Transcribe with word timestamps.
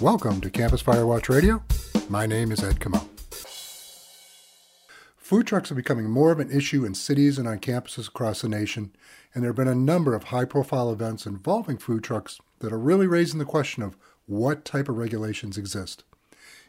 Welcome 0.00 0.40
to 0.40 0.48
Campus 0.48 0.82
Firewatch 0.82 1.28
Radio. 1.28 1.62
My 2.08 2.24
name 2.24 2.52
is 2.52 2.64
Ed 2.64 2.80
Comeau. 2.80 3.06
Food 5.18 5.46
trucks 5.46 5.70
are 5.70 5.74
becoming 5.74 6.08
more 6.08 6.32
of 6.32 6.40
an 6.40 6.50
issue 6.50 6.86
in 6.86 6.94
cities 6.94 7.36
and 7.36 7.46
on 7.46 7.58
campuses 7.58 8.08
across 8.08 8.40
the 8.40 8.48
nation, 8.48 8.92
and 9.34 9.44
there 9.44 9.50
have 9.50 9.56
been 9.56 9.68
a 9.68 9.74
number 9.74 10.14
of 10.14 10.24
high 10.24 10.46
profile 10.46 10.90
events 10.90 11.26
involving 11.26 11.76
food 11.76 12.02
trucks 12.02 12.40
that 12.60 12.72
are 12.72 12.78
really 12.78 13.06
raising 13.06 13.38
the 13.38 13.44
question 13.44 13.82
of 13.82 13.98
what 14.24 14.64
type 14.64 14.88
of 14.88 14.96
regulations 14.96 15.58
exist. 15.58 16.02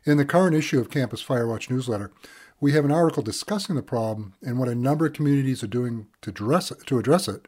In 0.04 0.18
the 0.18 0.25
current 0.25 0.54
issue 0.54 0.82
of 0.82 0.89
Campus 0.89 1.23
Firewatch 1.23 1.70
newsletter, 1.70 2.11
we 2.59 2.73
have 2.73 2.84
an 2.84 2.91
article 2.91 3.23
discussing 3.23 3.77
the 3.77 3.82
problem 3.82 4.34
and 4.41 4.59
what 4.59 4.68
a 4.68 4.75
number 4.75 5.05
of 5.05 5.13
communities 5.13 5.63
are 5.63 5.68
doing 5.68 6.07
to 6.21 6.32
address 6.32 6.70
it, 6.70 6.86
to 6.88 7.00
address 7.00 7.29
it 7.29 7.48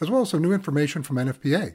as 0.00 0.08
well 0.08 0.22
as 0.22 0.30
some 0.30 0.40
new 0.40 0.54
information 0.54 1.02
from 1.02 1.16
NFPA. 1.16 1.74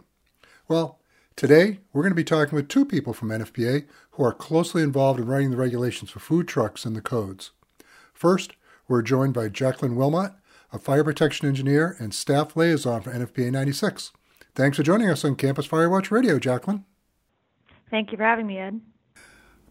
Well, 0.67 0.97
today 1.35 1.79
we're 1.91 2.03
going 2.03 2.11
to 2.11 2.15
be 2.15 2.23
talking 2.23 2.55
with 2.55 2.67
two 2.67 2.85
people 2.85 3.13
from 3.13 3.29
NFPA 3.29 3.85
who 4.11 4.23
are 4.23 4.33
closely 4.33 4.83
involved 4.83 5.19
in 5.19 5.25
writing 5.25 5.51
the 5.51 5.57
regulations 5.57 6.09
for 6.09 6.19
food 6.19 6.47
trucks 6.47 6.85
and 6.85 6.95
the 6.95 7.01
codes. 7.01 7.51
First, 8.13 8.53
we're 8.87 9.01
joined 9.01 9.33
by 9.33 9.49
Jacqueline 9.49 9.95
Wilmot, 9.95 10.33
a 10.71 10.79
fire 10.79 11.03
protection 11.03 11.47
engineer 11.47 11.95
and 11.99 12.13
staff 12.13 12.55
liaison 12.55 13.01
for 13.01 13.11
NFPA 13.11 13.51
96. 13.51 14.11
Thanks 14.55 14.77
for 14.77 14.83
joining 14.83 15.09
us 15.09 15.25
on 15.25 15.35
Campus 15.35 15.67
Firewatch 15.67 16.11
Radio, 16.11 16.37
Jacqueline. 16.37 16.85
Thank 17.89 18.11
you 18.11 18.17
for 18.17 18.23
having 18.23 18.47
me, 18.47 18.57
Ed. 18.57 18.81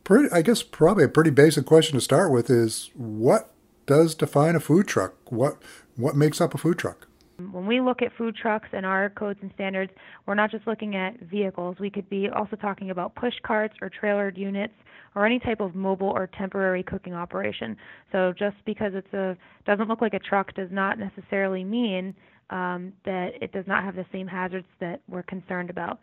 Pretty, 0.05 0.33
I 0.33 0.43
guess 0.43 0.63
probably 0.63 1.05
a 1.05 1.09
pretty 1.09 1.31
basic 1.31 1.67
question 1.67 1.95
to 1.95 2.01
start 2.01 2.33
with 2.33 2.51
is 2.51 2.91
what 2.95 3.53
does 3.87 4.15
define 4.15 4.57
a 4.57 4.61
food 4.61 4.89
truck? 4.89 5.15
What 5.31 5.63
what 5.97 6.17
makes 6.17 6.41
up 6.41 6.55
a 6.55 6.59
food 6.59 6.79
truck? 6.79 7.07
When 7.39 7.67
we 7.67 7.81
look 7.81 8.03
at 8.03 8.13
food 8.17 8.37
trucks 8.37 8.69
and 8.73 8.85
our 8.87 9.11
codes 9.11 9.39
and 9.43 9.51
standards, 9.55 9.93
we're 10.27 10.35
not 10.35 10.51
just 10.51 10.67
looking 10.67 10.97
at 10.97 11.19
vehicles. 11.21 11.77
We 11.79 11.91
could 11.91 12.09
be 12.09 12.29
also 12.29 12.57
talking 12.57 12.91
about 12.91 13.15
push 13.15 13.35
carts 13.43 13.75
or 13.81 13.91
trailered 13.91 14.37
units 14.37 14.75
or 15.15 15.27
any 15.27 15.39
type 15.39 15.61
of 15.61 15.75
mobile 15.75 16.09
or 16.09 16.29
temporary 16.39 16.83
cooking 16.83 17.15
operation. 17.15 17.77
So 18.13 18.33
just 18.39 18.57
because 18.65 18.93
it's 18.95 19.13
a 19.13 19.37
doesn't 19.67 19.89
look 19.89 20.01
like 20.01 20.15
a 20.15 20.19
truck 20.19 20.55
does 20.55 20.71
not 20.71 20.99
necessarily 20.99 21.65
mean 21.65 22.15
um, 22.51 22.93
that 23.05 23.31
it 23.41 23.53
does 23.53 23.67
not 23.67 23.85
have 23.85 23.97
the 23.97 24.07
same 24.13 24.27
hazards 24.27 24.67
that 24.81 25.01
we're 25.09 25.23
concerned 25.23 25.71
about. 25.71 25.99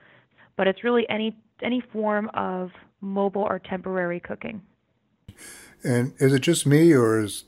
But 0.57 0.67
it's 0.67 0.83
really 0.83 1.05
any 1.09 1.35
any 1.61 1.81
form 1.91 2.29
of 2.33 2.71
mobile 3.01 3.43
or 3.43 3.59
temporary 3.59 4.19
cooking. 4.19 4.61
And 5.83 6.13
is 6.19 6.33
it 6.33 6.39
just 6.39 6.65
me, 6.65 6.93
or 6.93 7.19
is 7.19 7.45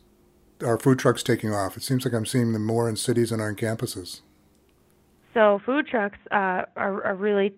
are 0.64 0.78
food 0.78 1.00
trucks 1.00 1.24
taking 1.24 1.54
off? 1.54 1.78
It 1.78 1.84
seems 1.84 2.06
like 2.06 2.14
I'm 2.14 2.26
seeing 2.26 2.54
them 2.54 2.66
more 2.66 2.90
in 2.90 2.96
cities 2.96 3.32
and 3.32 3.42
on 3.42 3.56
campuses. 3.56 4.22
So 5.34 5.62
food 5.66 5.88
trucks 5.88 6.18
uh, 6.32 6.66
are, 6.76 7.04
are, 7.04 7.16
really, 7.16 7.54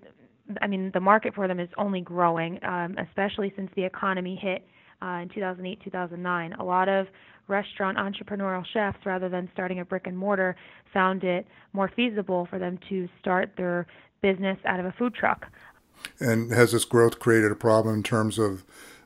I 0.61 0.67
mean, 0.67 0.91
the 0.93 0.99
market 0.99 1.33
for 1.33 1.47
them 1.47 1.59
is 1.59 1.69
only 1.77 2.01
growing, 2.01 2.63
um, 2.63 2.97
especially 2.97 3.51
since 3.55 3.71
the 3.75 3.83
economy 3.83 4.35
hit 4.39 4.63
uh, 5.01 5.21
in 5.21 5.29
2008, 5.29 5.81
2009. 5.83 6.53
A 6.53 6.63
lot 6.63 6.87
of 6.87 7.07
restaurant 7.47 7.97
entrepreneurial 7.97 8.63
chefs, 8.73 8.99
rather 9.05 9.27
than 9.27 9.49
starting 9.53 9.79
a 9.79 9.85
brick 9.85 10.07
and 10.07 10.17
mortar, 10.17 10.55
found 10.93 11.23
it 11.23 11.47
more 11.73 11.91
feasible 11.95 12.47
for 12.49 12.59
them 12.59 12.79
to 12.89 13.09
start 13.19 13.51
their 13.57 13.87
business 14.21 14.57
out 14.65 14.79
of 14.79 14.85
a 14.85 14.91
food 14.93 15.13
truck. 15.13 15.47
And 16.19 16.51
has 16.51 16.71
this 16.71 16.85
growth 16.85 17.19
created 17.19 17.51
a 17.51 17.55
problem 17.55 17.95
in 17.95 18.03
terms 18.03 18.37
of 18.37 18.63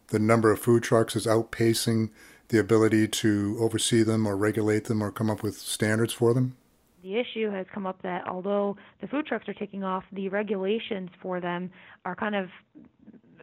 the 0.07 0.19
number 0.19 0.51
of 0.51 0.59
food 0.59 0.83
trucks 0.83 1.15
is 1.15 1.25
outpacing 1.25 2.09
the 2.49 2.59
ability 2.59 3.07
to 3.07 3.57
oversee 3.59 4.03
them 4.03 4.25
or 4.25 4.37
regulate 4.37 4.85
them 4.85 5.01
or 5.01 5.11
come 5.11 5.29
up 5.29 5.43
with 5.43 5.57
standards 5.57 6.13
for 6.13 6.33
them? 6.33 6.55
The 7.03 7.19
issue 7.19 7.49
has 7.51 7.65
come 7.73 7.85
up 7.85 8.01
that 8.01 8.27
although 8.27 8.75
the 9.01 9.07
food 9.07 9.25
trucks 9.25 9.47
are 9.47 9.53
taking 9.53 9.83
off, 9.83 10.03
the 10.11 10.29
regulations 10.29 11.09
for 11.21 11.39
them 11.39 11.71
are 12.05 12.15
kind 12.15 12.35
of 12.35 12.49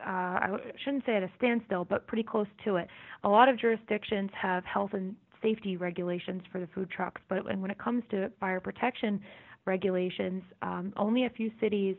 uh, 0.07 0.11
I 0.11 0.57
shouldn't 0.85 1.07
say 1.07 1.17
at 1.17 1.23
a 1.23 1.31
standstill, 1.39 1.87
but 1.87 2.07
pretty 2.07 2.25
close 2.25 2.47
to 2.65 2.77
it. 2.77 2.89
A 3.23 3.29
lot 3.29 3.49
of 3.49 3.59
jurisdictions 3.59 4.31
have 4.35 4.63
health 4.65 4.91
and 4.93 5.17
safety 5.43 5.77
regulations 5.77 6.43
for 6.53 6.61
the 6.61 6.67
food 6.75 6.91
trucks, 6.91 7.23
but 7.29 7.45
when 7.45 7.71
it 7.71 7.79
comes 7.79 8.03
to 8.11 8.31
fire 8.41 8.61
protection 8.61 9.21
regulations, 9.65 10.43
um, 10.63 10.93
only 10.97 11.25
a 11.25 11.31
few 11.31 11.51
cities 11.61 11.97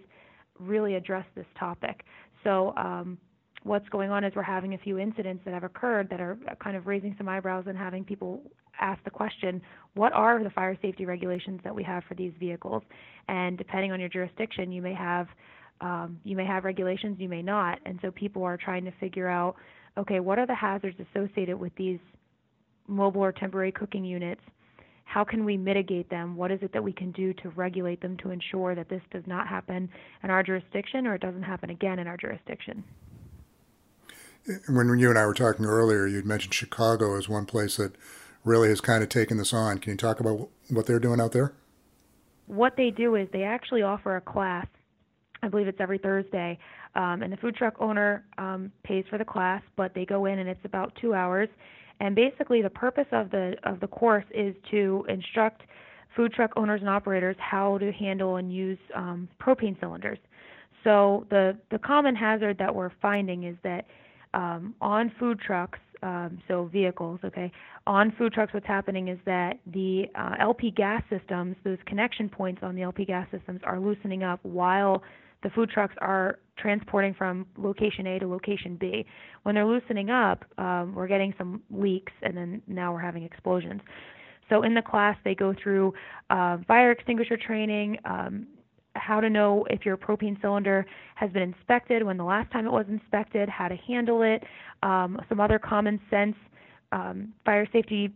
really 0.59 0.95
address 0.95 1.25
this 1.35 1.45
topic. 1.57 2.03
So 2.43 2.73
um, 2.77 3.17
what's 3.65 3.89
going 3.89 4.11
on 4.11 4.23
is 4.23 4.31
we're 4.35 4.43
having 4.43 4.75
a 4.75 4.77
few 4.77 4.99
incidents 4.99 5.41
that 5.43 5.53
have 5.53 5.63
occurred 5.63 6.07
that 6.11 6.21
are 6.21 6.37
kind 6.63 6.77
of 6.77 6.85
raising 6.85 7.15
some 7.17 7.27
eyebrows 7.27 7.65
and 7.67 7.75
having 7.75 8.03
people 8.03 8.43
ask 8.79 9.03
the 9.03 9.09
question, 9.09 9.59
what 9.95 10.13
are 10.13 10.43
the 10.43 10.51
fire 10.51 10.77
safety 10.83 11.05
regulations 11.05 11.59
that 11.63 11.73
we 11.73 11.81
have 11.81 12.03
for 12.07 12.13
these 12.13 12.31
vehicles? 12.39 12.83
And 13.27 13.57
depending 13.57 13.91
on 13.91 13.99
your 13.99 14.09
jurisdiction, 14.09 14.71
you 14.71 14.83
may 14.83 14.93
have 14.93 15.27
um, 15.81 16.19
you 16.23 16.37
may 16.37 16.45
have 16.45 16.63
regulations, 16.63 17.17
you 17.19 17.27
may 17.27 17.41
not, 17.41 17.79
and 17.85 17.99
so 18.01 18.09
people 18.11 18.43
are 18.43 18.55
trying 18.55 18.85
to 18.85 18.91
figure 18.91 19.27
out, 19.27 19.57
okay, 19.97 20.21
what 20.21 20.39
are 20.39 20.47
the 20.47 20.55
hazards 20.55 20.97
associated 21.11 21.59
with 21.59 21.75
these 21.75 21.99
mobile 22.87 23.21
or 23.21 23.33
temporary 23.33 23.73
cooking 23.73 24.05
units? 24.05 24.39
How 25.03 25.25
can 25.25 25.43
we 25.43 25.57
mitigate 25.57 26.09
them? 26.09 26.37
What 26.37 26.49
is 26.49 26.59
it 26.61 26.71
that 26.71 26.83
we 26.83 26.93
can 26.93 27.11
do 27.11 27.33
to 27.33 27.49
regulate 27.49 28.01
them 28.01 28.15
to 28.23 28.29
ensure 28.29 28.73
that 28.73 28.87
this 28.87 29.01
does 29.11 29.23
not 29.27 29.47
happen 29.47 29.89
in 30.23 30.29
our 30.29 30.43
jurisdiction 30.43 31.07
or 31.07 31.15
it 31.15 31.21
doesn't 31.21 31.43
happen 31.43 31.71
again 31.71 31.99
in 31.99 32.07
our 32.07 32.15
jurisdiction? 32.15 32.81
When 34.67 34.99
you 34.99 35.09
and 35.09 35.17
I 35.17 35.25
were 35.25 35.33
talking 35.33 35.65
earlier, 35.65 36.05
you'd 36.05 36.25
mentioned 36.25 36.53
Chicago 36.53 37.17
as 37.17 37.27
one 37.27 37.45
place 37.45 37.77
that 37.77 37.93
really 38.43 38.69
has 38.69 38.81
kind 38.81 39.01
of 39.01 39.09
taken 39.09 39.37
this 39.37 39.53
on. 39.53 39.79
Can 39.79 39.91
you 39.91 39.97
talk 39.97 40.19
about 40.19 40.49
what 40.69 40.85
they're 40.85 40.99
doing 40.99 41.19
out 41.19 41.31
there? 41.31 41.53
What 42.47 42.75
they 42.77 42.91
do 42.91 43.15
is 43.15 43.27
they 43.33 43.43
actually 43.43 43.81
offer 43.81 44.15
a 44.15 44.21
class. 44.21 44.67
I 45.41 45.47
believe 45.47 45.67
it's 45.67 45.81
every 45.81 45.97
Thursday, 45.97 46.57
um, 46.95 47.21
and 47.21 47.31
the 47.31 47.37
food 47.37 47.55
truck 47.55 47.75
owner 47.79 48.23
um, 48.37 48.71
pays 48.83 49.03
for 49.09 49.17
the 49.17 49.25
class, 49.25 49.61
but 49.75 49.93
they 49.93 50.05
go 50.05 50.25
in 50.25 50.39
and 50.39 50.49
it's 50.49 50.63
about 50.63 50.93
two 51.01 51.13
hours. 51.13 51.49
And 51.99 52.15
basically, 52.15 52.61
the 52.61 52.69
purpose 52.69 53.07
of 53.11 53.31
the 53.31 53.55
of 53.63 53.79
the 53.79 53.87
course 53.87 54.25
is 54.33 54.55
to 54.71 55.05
instruct 55.09 55.63
food 56.15 56.33
truck 56.33 56.51
owners 56.55 56.81
and 56.81 56.89
operators 56.89 57.35
how 57.39 57.77
to 57.79 57.91
handle 57.91 58.37
and 58.37 58.53
use 58.53 58.79
um, 58.95 59.27
propane 59.41 59.79
cylinders. 59.79 60.19
So 60.83 61.25
the 61.29 61.57
the 61.71 61.79
common 61.79 62.15
hazard 62.15 62.57
that 62.59 62.73
we're 62.73 62.91
finding 63.01 63.43
is 63.43 63.55
that 63.63 63.85
um, 64.35 64.75
on 64.81 65.11
food 65.17 65.39
trucks, 65.39 65.79
um, 66.03 66.37
so 66.47 66.65
vehicles, 66.71 67.19
okay, 67.23 67.51
on 67.87 68.13
food 68.17 68.33
trucks, 68.33 68.53
what's 68.53 68.67
happening 68.67 69.07
is 69.07 69.17
that 69.25 69.59
the 69.73 70.05
uh, 70.13 70.35
LP 70.39 70.71
gas 70.71 71.01
systems, 71.09 71.55
those 71.63 71.77
connection 71.87 72.29
points 72.29 72.61
on 72.61 72.75
the 72.75 72.83
LP 72.83 73.05
gas 73.05 73.27
systems, 73.31 73.61
are 73.63 73.79
loosening 73.79 74.21
up 74.23 74.39
while 74.43 75.01
the 75.41 75.49
food 75.51 75.69
trucks 75.69 75.95
are 75.99 76.39
transporting 76.57 77.13
from 77.13 77.45
location 77.57 78.07
A 78.07 78.19
to 78.19 78.27
location 78.27 78.75
B. 78.75 79.05
When 79.43 79.55
they're 79.55 79.65
loosening 79.65 80.09
up, 80.09 80.43
um, 80.57 80.93
we're 80.93 81.07
getting 81.07 81.33
some 81.37 81.61
leaks, 81.71 82.13
and 82.21 82.35
then 82.35 82.61
now 82.67 82.91
we're 82.93 82.99
having 82.99 83.23
explosions. 83.23 83.81
So 84.49 84.63
in 84.63 84.73
the 84.73 84.81
class, 84.81 85.17
they 85.23 85.33
go 85.33 85.55
through 85.61 85.93
uh, 86.29 86.57
fire 86.67 86.91
extinguisher 86.91 87.37
training, 87.37 87.97
um, 88.05 88.47
how 88.95 89.19
to 89.19 89.29
know 89.29 89.65
if 89.69 89.85
your 89.85 89.97
propane 89.97 90.39
cylinder 90.41 90.85
has 91.15 91.31
been 91.31 91.41
inspected, 91.43 92.03
when 92.03 92.17
the 92.17 92.23
last 92.23 92.51
time 92.51 92.65
it 92.65 92.71
was 92.71 92.85
inspected, 92.89 93.49
how 93.49 93.67
to 93.67 93.75
handle 93.87 94.21
it, 94.21 94.43
um, 94.83 95.19
some 95.29 95.39
other 95.39 95.59
common 95.59 95.99
sense 96.09 96.35
um, 96.91 97.33
fire 97.45 97.67
safety 97.71 98.13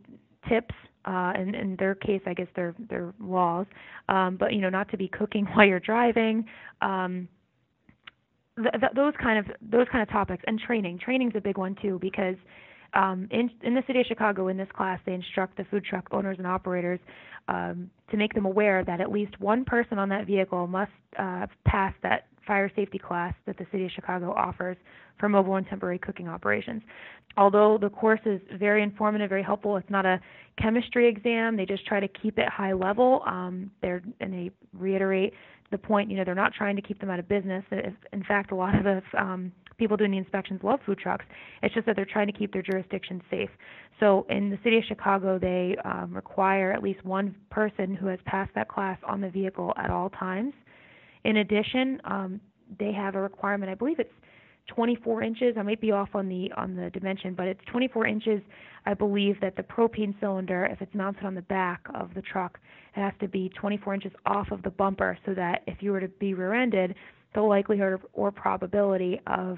tips. 0.47 0.75
Uh, 1.05 1.31
in, 1.39 1.55
in 1.55 1.75
their 1.79 1.95
case, 1.95 2.21
I 2.27 2.33
guess 2.33 2.47
they're 2.57 2.75
they're 2.89 3.13
laws, 3.21 3.65
um, 4.09 4.35
but 4.37 4.53
you 4.53 4.59
know 4.59 4.69
not 4.69 4.89
to 4.91 4.97
be 4.97 5.07
cooking 5.07 5.45
while 5.53 5.65
you're 5.65 5.79
driving. 5.79 6.45
Um, 6.81 7.27
th- 8.57 8.73
th- 8.79 8.91
those 8.95 9.13
kind 9.21 9.39
of 9.39 9.45
those 9.61 9.87
kind 9.91 10.01
of 10.01 10.09
topics 10.09 10.43
and 10.45 10.59
training. 10.59 10.99
Training's 10.99 11.33
a 11.35 11.41
big 11.41 11.57
one 11.57 11.75
too 11.81 11.99
because 12.01 12.35
um, 12.93 13.27
in, 13.31 13.49
in 13.63 13.73
the 13.75 13.83
city 13.87 14.01
of 14.01 14.05
Chicago, 14.07 14.47
in 14.47 14.57
this 14.57 14.69
class, 14.75 14.99
they 15.05 15.13
instruct 15.13 15.57
the 15.57 15.65
food 15.65 15.83
truck 15.85 16.07
owners 16.11 16.37
and 16.37 16.47
operators 16.47 16.99
um, 17.47 17.89
to 18.11 18.17
make 18.17 18.33
them 18.33 18.45
aware 18.45 18.83
that 18.83 19.01
at 19.01 19.11
least 19.11 19.39
one 19.39 19.65
person 19.65 19.97
on 19.97 20.09
that 20.09 20.25
vehicle 20.25 20.67
must 20.67 20.91
uh, 21.17 21.47
pass 21.65 21.93
that 22.03 22.25
fire 22.49 22.71
safety 22.75 22.97
class 22.97 23.35
that 23.45 23.59
the 23.59 23.67
city 23.71 23.85
of 23.85 23.91
Chicago 23.91 24.33
offers 24.33 24.75
for 25.19 25.29
mobile 25.29 25.55
and 25.57 25.67
temporary 25.67 25.99
cooking 25.99 26.27
operations. 26.27 26.81
Although 27.37 27.77
the 27.79 27.89
course 27.89 28.19
is 28.25 28.41
very 28.57 28.81
informative, 28.81 29.29
very 29.29 29.43
helpful, 29.43 29.77
it's 29.77 29.89
not 29.89 30.03
a 30.03 30.19
chemistry 30.59 31.07
exam. 31.07 31.55
They 31.55 31.67
just 31.67 31.85
try 31.85 31.99
to 31.99 32.07
keep 32.07 32.39
it 32.39 32.49
high 32.49 32.73
level. 32.73 33.21
Um, 33.27 33.69
they're 33.83 34.01
and 34.19 34.33
they 34.33 34.51
reiterate 34.73 35.33
the 35.69 35.77
point. 35.77 36.09
You 36.09 36.17
know, 36.17 36.23
they're 36.23 36.33
not 36.33 36.53
trying 36.53 36.75
to 36.75 36.81
keep 36.81 36.99
them 36.99 37.11
out 37.11 37.19
of 37.19 37.29
business. 37.29 37.63
If, 37.69 37.93
in 38.13 38.23
fact, 38.23 38.51
a 38.51 38.55
lot 38.55 38.73
of 38.75 38.83
the 38.83 39.01
um, 39.21 39.51
people 39.77 39.95
doing 39.95 40.11
the 40.11 40.17
inspections 40.17 40.59
love 40.63 40.79
food 40.87 40.97
trucks. 40.97 41.25
It's 41.61 41.73
just 41.75 41.85
that 41.85 41.95
they're 41.95 42.05
trying 42.05 42.27
to 42.27 42.33
keep 42.33 42.51
their 42.51 42.63
jurisdiction 42.63 43.21
safe. 43.29 43.49
So 43.99 44.25
in 44.29 44.49
the 44.49 44.57
city 44.63 44.77
of 44.79 44.83
Chicago, 44.87 45.37
they 45.37 45.75
um, 45.85 46.13
require 46.13 46.71
at 46.71 46.81
least 46.81 47.05
one 47.05 47.35
person 47.51 47.95
who 47.95 48.07
has 48.07 48.19
passed 48.25 48.51
that 48.55 48.69
class 48.69 48.97
on 49.07 49.21
the 49.21 49.29
vehicle 49.29 49.71
at 49.77 49.91
all 49.91 50.09
times. 50.09 50.53
In 51.23 51.37
addition, 51.37 52.01
um, 52.05 52.39
they 52.79 52.91
have 52.91 53.15
a 53.15 53.21
requirement. 53.21 53.71
I 53.71 53.75
believe 53.75 53.99
it's 53.99 54.13
24 54.67 55.23
inches. 55.23 55.55
I 55.57 55.63
might 55.63 55.81
be 55.81 55.91
off 55.91 56.09
on 56.13 56.29
the 56.29 56.51
on 56.55 56.75
the 56.75 56.89
dimension, 56.91 57.33
but 57.33 57.47
it's 57.47 57.61
24 57.71 58.07
inches. 58.07 58.41
I 58.85 58.93
believe 58.93 59.39
that 59.41 59.55
the 59.55 59.63
propane 59.63 60.17
cylinder, 60.19 60.65
if 60.65 60.81
it's 60.81 60.93
mounted 60.93 61.25
on 61.25 61.35
the 61.35 61.41
back 61.43 61.81
of 61.93 62.13
the 62.13 62.21
truck, 62.21 62.59
it 62.95 62.99
has 62.99 63.13
to 63.19 63.27
be 63.27 63.49
24 63.49 63.95
inches 63.95 64.11
off 64.25 64.51
of 64.51 64.61
the 64.63 64.69
bumper, 64.69 65.17
so 65.25 65.33
that 65.33 65.63
if 65.67 65.81
you 65.81 65.91
were 65.91 65.99
to 65.99 66.07
be 66.07 66.33
rear-ended, 66.33 66.95
the 67.35 67.41
likelihood 67.41 67.99
or 68.13 68.31
probability 68.31 69.19
of 69.27 69.57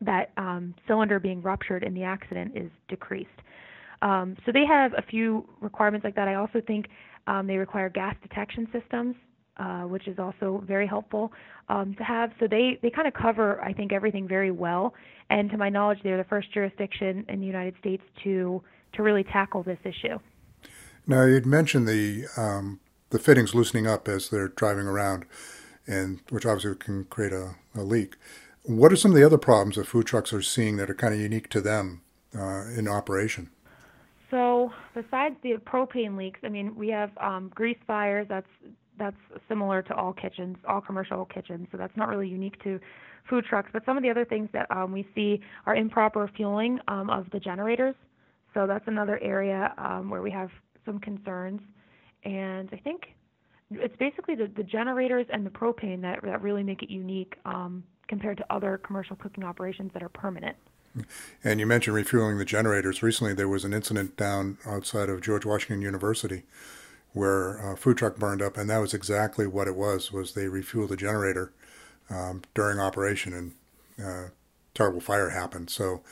that 0.00 0.30
um, 0.36 0.74
cylinder 0.86 1.20
being 1.20 1.42
ruptured 1.42 1.82
in 1.84 1.94
the 1.94 2.02
accident 2.02 2.52
is 2.56 2.70
decreased. 2.88 3.28
Um, 4.02 4.36
so 4.46 4.52
they 4.52 4.64
have 4.66 4.92
a 4.96 5.02
few 5.02 5.46
requirements 5.60 6.04
like 6.04 6.14
that. 6.14 6.26
I 6.26 6.36
also 6.36 6.62
think 6.66 6.86
um, 7.26 7.46
they 7.46 7.56
require 7.56 7.90
gas 7.90 8.16
detection 8.22 8.66
systems, 8.72 9.14
uh, 9.60 9.82
which 9.82 10.08
is 10.08 10.18
also 10.18 10.64
very 10.66 10.86
helpful 10.86 11.32
um, 11.68 11.94
to 11.96 12.02
have. 12.02 12.32
So 12.40 12.46
they, 12.48 12.78
they 12.82 12.88
kind 12.88 13.06
of 13.06 13.12
cover, 13.12 13.62
I 13.62 13.74
think, 13.74 13.92
everything 13.92 14.26
very 14.26 14.50
well. 14.50 14.94
And 15.28 15.50
to 15.50 15.58
my 15.58 15.68
knowledge, 15.68 15.98
they're 16.02 16.16
the 16.16 16.24
first 16.24 16.50
jurisdiction 16.52 17.26
in 17.28 17.40
the 17.40 17.46
United 17.46 17.74
States 17.78 18.02
to 18.24 18.62
to 18.94 19.04
really 19.04 19.22
tackle 19.22 19.62
this 19.62 19.78
issue. 19.84 20.18
Now, 21.06 21.24
you'd 21.24 21.46
mentioned 21.46 21.86
the 21.86 22.26
um, 22.36 22.80
the 23.10 23.18
fittings 23.18 23.54
loosening 23.54 23.86
up 23.86 24.08
as 24.08 24.30
they're 24.30 24.48
driving 24.48 24.86
around, 24.86 25.26
and 25.86 26.20
which 26.30 26.46
obviously 26.46 26.74
can 26.76 27.04
create 27.04 27.32
a, 27.32 27.56
a 27.74 27.82
leak. 27.82 28.16
What 28.64 28.92
are 28.92 28.96
some 28.96 29.10
of 29.10 29.16
the 29.16 29.24
other 29.24 29.38
problems 29.38 29.76
that 29.76 29.86
food 29.86 30.06
trucks 30.06 30.32
are 30.32 30.42
seeing 30.42 30.78
that 30.78 30.90
are 30.90 30.94
kind 30.94 31.14
of 31.14 31.20
unique 31.20 31.48
to 31.50 31.60
them 31.60 32.00
uh, 32.34 32.64
in 32.76 32.88
operation? 32.88 33.50
So 34.30 34.72
besides 34.94 35.36
the 35.42 35.54
propane 35.56 36.16
leaks, 36.16 36.40
I 36.44 36.48
mean, 36.48 36.74
we 36.76 36.88
have 36.88 37.10
um, 37.18 37.50
grease 37.54 37.78
fires. 37.86 38.26
That's 38.28 38.46
that's 39.00 39.16
similar 39.48 39.82
to 39.82 39.94
all 39.94 40.12
kitchens, 40.12 40.56
all 40.68 40.80
commercial 40.80 41.24
kitchens. 41.24 41.66
So 41.72 41.78
that's 41.78 41.96
not 41.96 42.08
really 42.08 42.28
unique 42.28 42.62
to 42.62 42.78
food 43.28 43.44
trucks. 43.44 43.70
But 43.72 43.84
some 43.84 43.96
of 43.96 44.04
the 44.04 44.10
other 44.10 44.24
things 44.24 44.48
that 44.52 44.70
um, 44.70 44.92
we 44.92 45.08
see 45.14 45.40
are 45.66 45.74
improper 45.74 46.30
fueling 46.36 46.78
um, 46.86 47.10
of 47.10 47.28
the 47.32 47.40
generators. 47.40 47.96
So 48.54 48.66
that's 48.66 48.86
another 48.86 49.18
area 49.22 49.74
um, 49.78 50.10
where 50.10 50.22
we 50.22 50.30
have 50.30 50.50
some 50.84 51.00
concerns. 51.00 51.60
And 52.24 52.68
I 52.72 52.76
think 52.76 53.14
it's 53.70 53.96
basically 53.96 54.34
the, 54.34 54.50
the 54.54 54.62
generators 54.62 55.26
and 55.32 55.44
the 55.46 55.50
propane 55.50 56.02
that 56.02 56.20
that 56.22 56.42
really 56.42 56.62
make 56.62 56.82
it 56.82 56.90
unique 56.90 57.36
um, 57.44 57.82
compared 58.06 58.36
to 58.36 58.44
other 58.50 58.78
commercial 58.78 59.16
cooking 59.16 59.44
operations 59.44 59.90
that 59.94 60.02
are 60.02 60.08
permanent. 60.10 60.56
And 61.44 61.60
you 61.60 61.66
mentioned 61.66 61.94
refueling 61.94 62.38
the 62.38 62.44
generators. 62.44 63.00
Recently, 63.00 63.32
there 63.32 63.48
was 63.48 63.64
an 63.64 63.72
incident 63.72 64.16
down 64.16 64.58
outside 64.66 65.08
of 65.08 65.20
George 65.20 65.46
Washington 65.46 65.82
University 65.82 66.42
where 67.12 67.72
a 67.72 67.76
food 67.76 67.98
truck 67.98 68.16
burned 68.16 68.42
up, 68.42 68.56
and 68.56 68.70
that 68.70 68.78
was 68.78 68.94
exactly 68.94 69.46
what 69.46 69.68
it 69.68 69.76
was. 69.76 70.12
Was 70.12 70.34
they 70.34 70.44
refueled 70.44 70.88
the 70.88 70.96
generator 70.96 71.52
um, 72.08 72.42
during 72.54 72.78
operation, 72.78 73.32
and 73.32 73.52
uh, 74.04 74.28
terrible 74.74 75.00
fire 75.00 75.30
happened. 75.30 75.70
So 75.70 76.02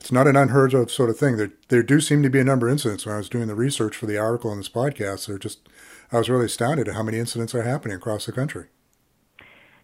it's 0.00 0.12
not 0.12 0.26
an 0.26 0.36
unheard 0.36 0.74
of 0.74 0.90
sort 0.90 1.10
of 1.10 1.18
thing. 1.18 1.36
There, 1.36 1.52
there 1.68 1.82
do 1.82 2.00
seem 2.00 2.22
to 2.22 2.30
be 2.30 2.40
a 2.40 2.44
number 2.44 2.68
of 2.68 2.72
incidents. 2.72 3.06
When 3.06 3.14
I 3.14 3.18
was 3.18 3.28
doing 3.28 3.48
the 3.48 3.54
research 3.54 3.96
for 3.96 4.06
the 4.06 4.18
article 4.18 4.52
in 4.52 4.58
this 4.58 4.68
podcast, 4.68 5.40
just 5.40 5.68
I 6.12 6.18
was 6.18 6.28
really 6.28 6.46
astounded 6.46 6.88
at 6.88 6.94
how 6.94 7.02
many 7.02 7.18
incidents 7.18 7.54
are 7.54 7.62
happening 7.62 7.96
across 7.96 8.26
the 8.26 8.32
country. 8.32 8.66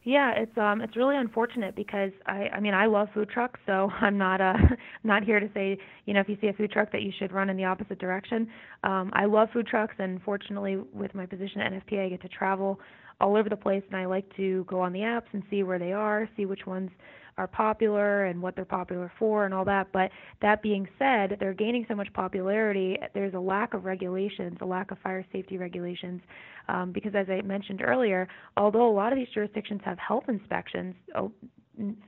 Yeah, 0.02 0.32
it's 0.34 0.56
um 0.56 0.80
it's 0.80 0.96
really 0.96 1.16
unfortunate 1.16 1.76
because 1.76 2.10
I 2.26 2.48
I 2.54 2.60
mean 2.60 2.72
I 2.74 2.86
love 2.86 3.08
food 3.12 3.28
trucks, 3.28 3.60
so 3.66 3.90
I'm 4.00 4.16
not 4.16 4.40
uh 4.40 4.54
not 5.04 5.24
here 5.24 5.40
to 5.40 5.48
say, 5.52 5.78
you 6.06 6.14
know, 6.14 6.20
if 6.20 6.28
you 6.28 6.38
see 6.40 6.48
a 6.48 6.52
food 6.54 6.70
truck 6.72 6.90
that 6.92 7.02
you 7.02 7.12
should 7.18 7.32
run 7.32 7.50
in 7.50 7.56
the 7.56 7.64
opposite 7.64 7.98
direction. 7.98 8.48
Um 8.82 9.10
I 9.14 9.26
love 9.26 9.48
food 9.52 9.66
trucks 9.66 9.94
and 9.98 10.22
fortunately 10.22 10.78
with 10.92 11.14
my 11.14 11.26
position 11.26 11.60
at 11.60 11.72
NFPA 11.72 12.06
I 12.06 12.08
get 12.10 12.22
to 12.22 12.28
travel 12.28 12.80
all 13.20 13.36
over 13.36 13.48
the 13.48 13.56
place 13.56 13.82
and 13.88 13.96
I 13.96 14.06
like 14.06 14.24
to 14.36 14.64
go 14.68 14.80
on 14.80 14.92
the 14.92 15.00
apps 15.00 15.26
and 15.32 15.42
see 15.50 15.62
where 15.62 15.78
they 15.78 15.92
are, 15.92 16.28
see 16.36 16.46
which 16.46 16.66
ones 16.66 16.90
are 17.38 17.46
popular 17.46 18.26
and 18.26 18.40
what 18.42 18.54
they're 18.54 18.64
popular 18.64 19.10
for 19.18 19.44
and 19.44 19.54
all 19.54 19.64
that. 19.64 19.88
But 19.92 20.10
that 20.42 20.62
being 20.62 20.86
said, 20.98 21.36
they're 21.40 21.54
gaining 21.54 21.86
so 21.88 21.94
much 21.94 22.12
popularity. 22.12 22.98
There's 23.14 23.34
a 23.34 23.40
lack 23.40 23.72
of 23.72 23.84
regulations, 23.84 24.58
a 24.60 24.66
lack 24.66 24.90
of 24.90 24.98
fire 24.98 25.24
safety 25.32 25.56
regulations, 25.56 26.20
um, 26.68 26.92
because 26.92 27.14
as 27.14 27.28
I 27.30 27.40
mentioned 27.42 27.82
earlier, 27.82 28.28
although 28.56 28.88
a 28.88 28.92
lot 28.92 29.12
of 29.12 29.18
these 29.18 29.28
jurisdictions 29.32 29.80
have 29.84 29.98
health 29.98 30.24
inspections, 30.28 30.94
oh, 31.16 31.32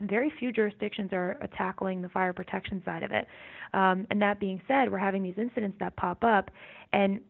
very 0.02 0.30
few 0.38 0.52
jurisdictions 0.52 1.10
are 1.12 1.38
tackling 1.56 2.02
the 2.02 2.08
fire 2.10 2.34
protection 2.34 2.82
side 2.84 3.02
of 3.02 3.10
it. 3.10 3.26
Um, 3.72 4.06
and 4.10 4.20
that 4.20 4.38
being 4.38 4.60
said, 4.68 4.92
we're 4.92 4.98
having 4.98 5.22
these 5.22 5.38
incidents 5.38 5.78
that 5.80 5.96
pop 5.96 6.22
up, 6.22 6.50
and 6.92 7.20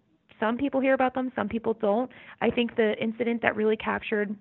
some 0.42 0.56
people 0.56 0.80
hear 0.80 0.94
about 0.94 1.14
them, 1.14 1.30
some 1.36 1.48
people 1.48 1.74
don't. 1.74 2.10
I 2.40 2.50
think 2.50 2.74
the 2.74 2.94
incident 3.00 3.42
that 3.42 3.54
really 3.54 3.76
captured 3.76 4.34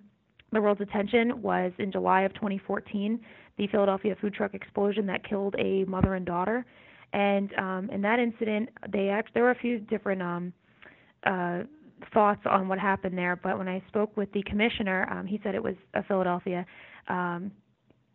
the 0.52 0.60
world's 0.60 0.82
attention 0.82 1.42
was 1.42 1.72
in 1.78 1.92
July 1.92 2.22
of 2.22 2.34
2014 2.34 3.20
the 3.58 3.68
Philadelphia 3.68 4.16
food 4.20 4.34
truck 4.34 4.56
explosion 4.56 5.06
that 5.06 5.28
killed 5.28 5.56
a 5.60 5.84
mother 5.84 6.16
and 6.16 6.26
daughter. 6.26 6.66
And 7.14 7.54
um, 7.56 7.90
in 7.92 8.02
that 8.02 8.18
incident, 8.18 8.70
they 8.90 9.10
act, 9.10 9.34
there 9.34 9.44
were 9.44 9.52
a 9.52 9.60
few 9.60 9.78
different 9.78 10.22
um, 10.22 10.54
uh, 11.26 11.60
thoughts 12.14 12.42
on 12.50 12.68
what 12.68 12.80
happened 12.80 13.18
there. 13.18 13.36
But 13.36 13.60
when 13.60 13.68
I 13.68 13.84
spoke 13.88 14.16
with 14.18 14.32
the 14.32 14.42
commissioner, 14.44 15.08
um, 15.12 15.28
he 15.28 15.40
said 15.44 15.54
it 15.54 15.62
was 15.62 15.76
a 15.94 16.04
Philadelphia 16.04 16.66
um, 17.10 17.52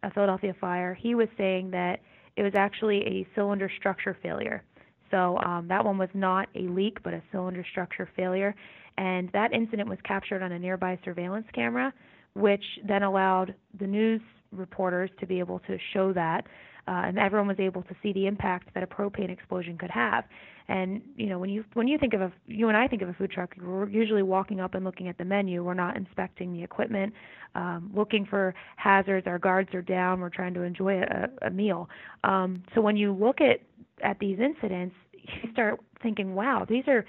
a 0.03 0.11
Philadelphia 0.11 0.55
fire. 0.61 0.95
He 0.95 1.15
was 1.15 1.29
saying 1.37 1.71
that 1.73 2.01
it 2.37 2.43
was 2.43 2.53
actually 2.57 2.99
a 3.03 3.27
cylinder 3.35 3.71
structure 3.79 4.17
failure. 4.23 4.63
So 5.11 5.39
um, 5.39 5.69
that 5.69 5.85
one 5.85 5.99
was 5.99 6.09
not 6.15 6.49
a 6.55 6.63
leak, 6.63 7.03
but 7.03 7.15
a 7.15 7.23
cylinder 7.33 7.65
structure 7.71 8.09
failure. 8.17 8.55
And 8.99 9.31
that 9.33 9.53
incident 9.53 9.89
was 9.89 9.99
captured 10.05 10.43
on 10.43 10.53
a 10.53 10.59
nearby 10.59 10.99
surveillance 11.05 11.47
camera, 11.55 11.93
which 12.35 12.65
then 12.87 13.03
allowed 13.03 13.55
the 13.79 13.87
news 13.87 14.21
reporters 14.53 15.11
to 15.21 15.27
be 15.27 15.39
able 15.39 15.59
to 15.61 15.77
show 15.93 16.13
that, 16.13 16.47
uh, 16.89 17.03
and 17.05 17.19
everyone 17.19 17.49
was 17.49 17.59
able 17.59 17.83
to 17.83 17.95
see 18.03 18.13
the 18.13 18.27
impact 18.27 18.73
that 18.75 18.83
a 18.83 18.87
propane 18.87 19.31
explosion 19.31 19.77
could 19.77 19.91
have. 19.91 20.25
And 20.69 21.01
you 21.17 21.27
know, 21.27 21.39
when 21.39 21.51
you 21.51 21.65
when 21.75 21.87
you 21.87 21.97
think 21.97 22.13
of 22.13 22.21
a 22.21 22.33
you 22.47 22.69
and 22.69 22.77
I 22.77 22.89
think 22.89 23.03
of 23.03 23.09
a 23.09 23.13
food 23.13 23.31
truck, 23.31 23.55
we're 23.61 23.89
usually 23.89 24.23
walking 24.23 24.61
up 24.61 24.75
and 24.75 24.85
looking 24.85 25.09
at 25.09 25.17
the 25.17 25.25
menu. 25.25 25.63
We're 25.63 25.75
not 25.75 25.97
inspecting 25.97 26.53
the 26.53 26.63
equipment, 26.63 27.13
um, 27.55 27.91
looking 27.95 28.27
for 28.27 28.53
hazards. 28.77 29.27
Our 29.29 29.39
guards 29.39 29.73
are 29.75 29.83
down. 29.83 30.21
We're 30.21 30.29
trying 30.29 30.55
to 30.55 30.63
enjoy 30.63 31.03
a, 31.03 31.29
a 31.47 31.51
meal. 31.51 31.89
Um, 32.25 32.65
so 32.75 32.81
when 32.81 32.97
you 32.97 33.13
look 33.13 33.41
at 33.41 33.61
at 34.03 34.19
these 34.19 34.39
incidents, 34.39 34.95
you 35.13 35.51
start 35.53 35.81
thinking, 36.03 36.35
wow, 36.35 36.67
these 36.69 36.85
are 36.89 37.05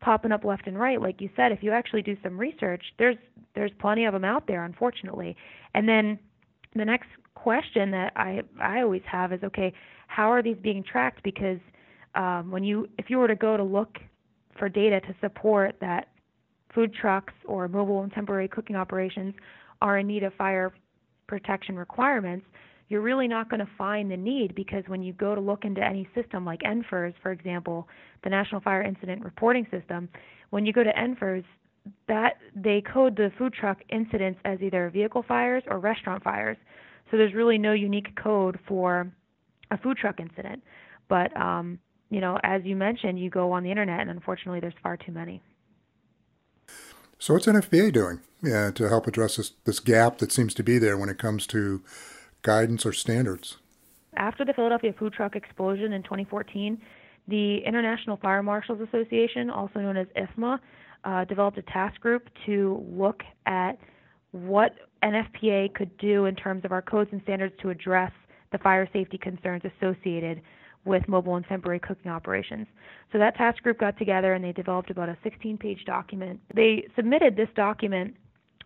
popping 0.00 0.32
up 0.32 0.44
left 0.44 0.66
and 0.66 0.78
right 0.78 1.02
like 1.02 1.20
you 1.20 1.28
said 1.36 1.52
if 1.52 1.62
you 1.62 1.72
actually 1.72 2.00
do 2.00 2.16
some 2.22 2.38
research 2.40 2.82
there's 2.98 3.18
there's 3.54 3.70
plenty 3.78 4.06
of 4.06 4.14
them 4.14 4.24
out 4.24 4.46
there 4.46 4.64
unfortunately 4.64 5.36
and 5.74 5.86
then 5.86 6.18
the 6.74 6.86
next 6.86 7.08
question 7.34 7.90
that 7.90 8.12
I 8.16 8.42
I 8.60 8.82
always 8.82 9.02
have 9.06 9.32
is 9.32 9.42
okay, 9.42 9.72
how 10.06 10.30
are 10.30 10.42
these 10.42 10.56
being 10.62 10.82
tracked? 10.82 11.22
Because 11.22 11.58
um, 12.14 12.50
when 12.50 12.64
you 12.64 12.88
if 12.98 13.08
you 13.08 13.18
were 13.18 13.28
to 13.28 13.36
go 13.36 13.56
to 13.56 13.62
look 13.62 13.98
for 14.58 14.68
data 14.68 15.00
to 15.00 15.14
support 15.20 15.76
that 15.80 16.08
food 16.74 16.94
trucks 16.94 17.32
or 17.46 17.66
mobile 17.66 18.02
and 18.02 18.12
temporary 18.12 18.48
cooking 18.48 18.76
operations 18.76 19.34
are 19.80 19.98
in 19.98 20.06
need 20.06 20.22
of 20.22 20.34
fire 20.34 20.72
protection 21.26 21.76
requirements, 21.76 22.46
you're 22.90 23.00
really 23.00 23.28
not 23.28 23.48
going 23.48 23.60
to 23.60 23.70
find 23.78 24.10
the 24.10 24.16
need 24.16 24.54
because 24.56 24.82
when 24.88 25.00
you 25.00 25.12
go 25.12 25.34
to 25.34 25.40
look 25.40 25.64
into 25.64 25.80
any 25.80 26.08
system 26.12 26.44
like 26.44 26.60
NFIRS, 26.60 27.14
for 27.22 27.30
example, 27.30 27.88
the 28.24 28.30
National 28.30 28.60
Fire 28.60 28.82
Incident 28.82 29.24
Reporting 29.24 29.64
System, 29.70 30.08
when 30.50 30.66
you 30.66 30.72
go 30.72 30.82
to 30.82 30.92
NFIRS, 30.92 31.44
that 32.08 32.38
they 32.54 32.82
code 32.82 33.16
the 33.16 33.30
food 33.38 33.54
truck 33.54 33.78
incidents 33.90 34.40
as 34.44 34.60
either 34.60 34.90
vehicle 34.90 35.24
fires 35.26 35.62
or 35.68 35.78
restaurant 35.78 36.22
fires. 36.22 36.56
So 37.10 37.16
there's 37.16 37.32
really 37.32 37.58
no 37.58 37.72
unique 37.72 38.14
code 38.16 38.58
for 38.66 39.10
a 39.70 39.78
food 39.78 39.96
truck 39.96 40.18
incident. 40.18 40.62
But 41.08 41.34
um, 41.40 41.78
you 42.10 42.20
know, 42.20 42.38
as 42.42 42.62
you 42.64 42.74
mentioned, 42.74 43.20
you 43.20 43.30
go 43.30 43.52
on 43.52 43.62
the 43.62 43.70
internet, 43.70 44.00
and 44.00 44.10
unfortunately, 44.10 44.58
there's 44.60 44.74
far 44.82 44.96
too 44.96 45.12
many. 45.12 45.40
So 47.18 47.34
what's 47.34 47.46
NFPA 47.46 47.92
doing 47.92 48.20
yeah, 48.42 48.70
to 48.72 48.88
help 48.88 49.06
address 49.06 49.36
this, 49.36 49.52
this 49.64 49.80
gap 49.80 50.18
that 50.18 50.32
seems 50.32 50.54
to 50.54 50.62
be 50.62 50.78
there 50.78 50.96
when 50.96 51.08
it 51.08 51.18
comes 51.18 51.46
to 51.48 51.82
guidance 52.42 52.84
or 52.86 52.92
standards? 52.92 53.58
After 54.16 54.44
the 54.44 54.52
Philadelphia 54.52 54.92
food 54.98 55.12
truck 55.12 55.36
explosion 55.36 55.92
in 55.92 56.02
2014, 56.02 56.80
the 57.28 57.58
International 57.58 58.16
Fire 58.16 58.42
Marshals 58.42 58.80
Association, 58.80 59.50
also 59.50 59.78
known 59.80 59.96
as 59.96 60.06
IFMA, 60.16 60.58
uh, 61.04 61.24
developed 61.24 61.58
a 61.58 61.62
task 61.62 62.00
group 62.00 62.28
to 62.46 62.84
look 62.90 63.22
at 63.46 63.78
what 64.32 64.74
NFPA 65.02 65.74
could 65.74 65.96
do 65.98 66.26
in 66.26 66.34
terms 66.34 66.64
of 66.64 66.72
our 66.72 66.82
codes 66.82 67.10
and 67.12 67.22
standards 67.22 67.54
to 67.62 67.70
address 67.70 68.12
the 68.52 68.58
fire 68.58 68.88
safety 68.92 69.18
concerns 69.18 69.62
associated 69.64 70.42
with 70.84 71.06
mobile 71.08 71.36
and 71.36 71.46
temporary 71.46 71.78
cooking 71.78 72.10
operations. 72.10 72.66
So 73.12 73.18
that 73.18 73.36
task 73.36 73.62
group 73.62 73.78
got 73.78 73.98
together 73.98 74.34
and 74.34 74.44
they 74.44 74.52
developed 74.52 74.90
about 74.90 75.08
a 75.08 75.16
16 75.22 75.58
page 75.58 75.84
document. 75.84 76.40
They 76.54 76.86
submitted 76.96 77.36
this 77.36 77.48
document 77.54 78.16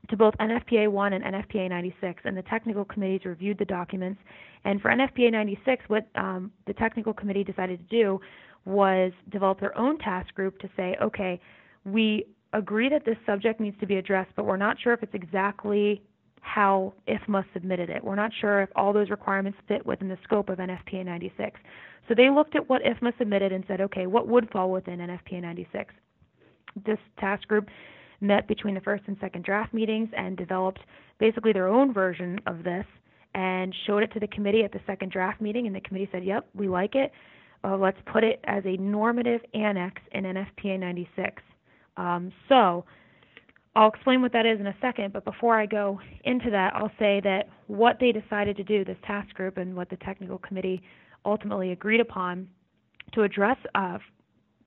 to 0.08 0.16
both 0.16 0.34
NFPA 0.38 0.90
1 0.90 1.12
and 1.12 1.25
NFPA 1.25 1.68
96, 1.68 2.23
and 2.25 2.37
the 2.37 2.42
technical 2.42 2.84
committees 2.84 3.25
reviewed 3.25 3.58
the 3.58 3.64
documents. 3.64 4.20
And 4.64 4.80
for 4.80 4.90
NFPA 4.90 5.32
96, 5.32 5.84
what 5.88 6.06
um, 6.14 6.50
the 6.66 6.75
technical 6.75 7.12
committee 7.12 7.44
decided 7.44 7.78
to 7.78 7.96
do 7.96 8.20
was 8.64 9.12
develop 9.30 9.61
their 9.61 9.76
own 9.76 9.99
task 9.99 10.34
group 10.34 10.58
to 10.58 10.68
say, 10.76 10.96
okay, 11.02 11.40
we 11.84 12.26
agree 12.52 12.88
that 12.88 13.04
this 13.04 13.16
subject 13.26 13.61
needs 13.61 13.78
to 13.80 13.87
be 13.87 13.96
addressed, 13.96 14.30
but 14.37 14.46
we're 14.46 14.56
not 14.56 14.76
sure 14.80 14.92
if 14.92 15.02
it's 15.02 15.14
exactly 15.14 16.02
how 16.40 16.92
IFMA 17.08 17.44
submitted 17.52 17.90
it. 17.90 18.04
We're 18.04 18.14
not 18.14 18.30
sure 18.40 18.62
if 18.62 18.68
all 18.76 18.92
those 18.92 19.11
requirements 19.11 19.58
fit 19.66 19.84
within 19.84 20.08
the 20.08 20.18
scope 20.23 20.50
of 20.50 20.58
NFPA 20.58 21.04
96. 21.04 21.58
So 22.06 22.14
they 22.14 22.28
looked 22.28 22.54
at 22.54 22.68
what 22.68 22.82
IFMA 22.82 23.16
submitted 23.18 23.52
and 23.52 23.64
said, 23.66 23.80
okay, 23.80 24.06
what 24.06 24.28
would 24.28 24.50
fall 24.50 24.70
within 24.70 24.99
NFPA 24.99 25.40
96? 25.40 25.94
This 26.84 26.99
task 27.18 27.49
group 27.49 27.68
met 28.24 28.48
between 28.48 28.74
the 28.74 28.80
first 28.80 29.04
and 29.06 29.16
second 29.20 29.44
draft 29.44 29.72
meetings 29.72 30.08
and 30.16 30.36
developed 30.36 30.80
basically 31.18 31.52
their 31.52 31.68
own 31.68 31.92
version 31.92 32.40
of 32.46 32.64
this 32.64 32.86
and 33.34 33.74
showed 33.86 34.02
it 34.02 34.12
to 34.12 34.20
the 34.20 34.28
committee 34.28 34.62
at 34.62 34.72
the 34.72 34.80
second 34.86 35.10
draft 35.10 35.40
meeting, 35.40 35.66
and 35.66 35.74
the 35.74 35.80
committee 35.80 36.08
said, 36.12 36.24
"Yep, 36.24 36.48
we 36.54 36.68
like 36.68 36.94
it. 36.94 37.12
Uh, 37.62 37.76
let's 37.76 37.98
put 38.06 38.22
it 38.24 38.40
as 38.44 38.64
a 38.64 38.76
normative 38.76 39.40
annex 39.54 40.00
in 40.12 40.24
NFPA 40.24 40.78
96." 40.78 41.42
Um, 41.96 42.32
so 42.48 42.84
I'll 43.76 43.88
explain 43.88 44.22
what 44.22 44.32
that 44.32 44.46
is 44.46 44.60
in 44.60 44.68
a 44.68 44.76
second, 44.80 45.12
but 45.12 45.24
before 45.24 45.58
I 45.58 45.66
go 45.66 46.00
into 46.24 46.50
that, 46.50 46.74
I'll 46.76 46.92
say 46.98 47.20
that 47.24 47.48
what 47.66 47.98
they 47.98 48.12
decided 48.12 48.56
to 48.56 48.64
do, 48.64 48.84
this 48.84 48.98
task 49.04 49.34
group, 49.34 49.56
and 49.56 49.74
what 49.74 49.90
the 49.90 49.96
technical 49.96 50.38
committee 50.38 50.80
ultimately 51.24 51.72
agreed 51.72 52.00
upon 52.00 52.48
to 53.12 53.22
address 53.22 53.56
uh, 53.74 53.98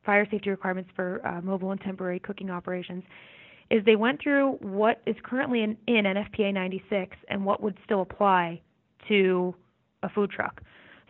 fire 0.05 0.27
safety 0.29 0.49
requirements 0.49 0.89
for 0.95 1.25
uh, 1.25 1.41
mobile 1.41 1.71
and 1.71 1.79
temporary 1.81 2.19
cooking 2.19 2.49
operations 2.49 3.03
is 3.69 3.83
they 3.85 3.95
went 3.95 4.21
through 4.21 4.53
what 4.61 5.01
is 5.05 5.15
currently 5.23 5.63
in, 5.63 5.77
in 5.87 6.05
NFPA 6.05 6.53
96 6.53 7.17
and 7.29 7.45
what 7.45 7.61
would 7.61 7.77
still 7.83 8.01
apply 8.01 8.61
to 9.07 9.53
a 10.03 10.09
food 10.09 10.31
truck. 10.31 10.61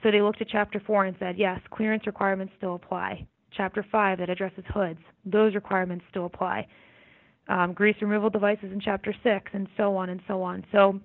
So 0.04 0.12
they 0.12 0.22
looked 0.22 0.42
at 0.42 0.48
Chapter 0.50 0.82
4 0.86 1.06
and 1.06 1.16
said, 1.20 1.38
yes, 1.38 1.60
clearance 1.72 2.06
requirements 2.06 2.54
still 2.58 2.76
apply. 2.76 3.28
Chapter 3.52 3.86
5 3.92 4.20
that 4.20 4.30
addresses 4.30 4.64
hoods, 4.74 5.00
those 5.26 5.56
requirements 5.56 6.06
still 6.10 6.26
apply. 6.26 6.68
Um, 7.48 7.74
grease 7.74 7.96
removal 8.02 8.30
devices 8.30 8.72
in 8.72 8.80
Chapter 8.80 9.16
6, 9.24 9.52
and 9.54 9.68
so 9.78 9.96
on 9.96 10.10
and 10.10 10.22
so 10.28 10.44
on. 10.44 10.66
So 10.72 11.00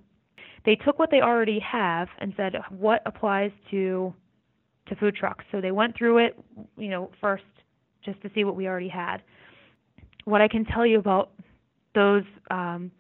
they 0.64 0.75
took 0.75 0.99
what 0.99 1.11
they 1.11 1.21
already 1.21 1.61
have 1.61 2.09
and 2.18 2.35
said, 2.37 2.54
what 2.71 3.02
applies 3.06 3.50
to 3.71 4.12
to 4.88 4.97
food 4.97 5.14
trucks. 5.14 5.44
So 5.52 5.61
they 5.61 5.71
went 5.71 5.97
through 5.97 6.18
it, 6.18 6.38
you 6.76 6.88
know, 6.88 7.12
first 7.21 7.44
just 8.04 8.21
to 8.23 8.30
see 8.35 8.42
what 8.42 8.56
we 8.56 8.66
already 8.66 8.88
had. 8.88 9.18
What 10.25 10.40
I 10.40 10.49
can 10.49 10.64
tell 10.64 10.85
you 10.85 10.99
about 10.99 11.30
those 11.94 12.25
um, 12.50 12.90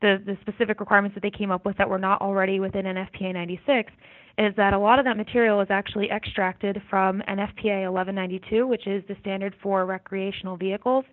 the 0.00 0.22
the 0.24 0.36
specific 0.42 0.80
requirements 0.80 1.14
that 1.14 1.22
they 1.22 1.30
came 1.30 1.50
up 1.50 1.64
with 1.64 1.76
that 1.78 1.88
were 1.88 1.98
not 1.98 2.20
already 2.20 2.60
within 2.60 2.84
NFPA 2.84 3.32
96 3.34 3.92
is 4.38 4.54
that 4.56 4.74
a 4.74 4.78
lot 4.78 4.98
of 4.98 5.06
that 5.06 5.16
material 5.16 5.60
is 5.62 5.68
actually 5.70 6.10
extracted 6.10 6.82
from 6.90 7.22
NFPA 7.26 7.90
1192, 7.90 8.66
which 8.66 8.86
is 8.86 9.02
the 9.08 9.16
standard 9.20 9.54
for 9.62 9.86
recreational 9.86 10.58
vehicles, 10.58 11.06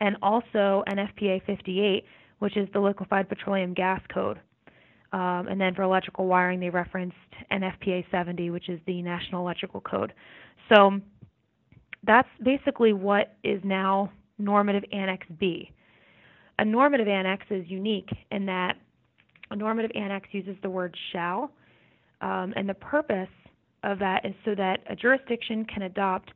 and 0.00 0.16
also 0.22 0.84
NFPA 0.88 1.44
58, 1.46 2.04
which 2.38 2.56
is 2.56 2.68
the 2.72 2.78
liquefied 2.78 3.28
petroleum 3.28 3.74
gas 3.74 4.00
code. 4.12 4.38
Um, 5.12 5.48
and 5.48 5.60
then 5.60 5.74
for 5.74 5.82
electrical 5.82 6.26
wiring, 6.26 6.60
they 6.60 6.70
referenced 6.70 7.16
NFPA 7.50 8.04
70, 8.10 8.50
which 8.50 8.68
is 8.68 8.80
the 8.86 9.02
National 9.02 9.42
Electrical 9.42 9.80
Code. 9.80 10.12
So 10.68 11.00
that's 12.04 12.28
basically 12.42 12.92
what 12.92 13.36
is 13.42 13.60
now 13.64 14.12
normative 14.38 14.84
Annex 14.92 15.26
B. 15.38 15.70
A 16.58 16.64
normative 16.64 17.08
annex 17.08 17.44
is 17.50 17.64
unique 17.68 18.08
in 18.30 18.46
that 18.46 18.76
a 19.50 19.56
normative 19.56 19.90
annex 19.94 20.28
uses 20.32 20.56
the 20.62 20.70
word 20.70 20.96
shall, 21.12 21.50
um, 22.20 22.52
and 22.56 22.68
the 22.68 22.74
purpose 22.74 23.28
of 23.82 23.98
that 23.98 24.24
is 24.24 24.34
so 24.44 24.54
that 24.54 24.80
a 24.88 24.96
jurisdiction 24.96 25.64
can 25.66 25.82
adopt 25.82 26.32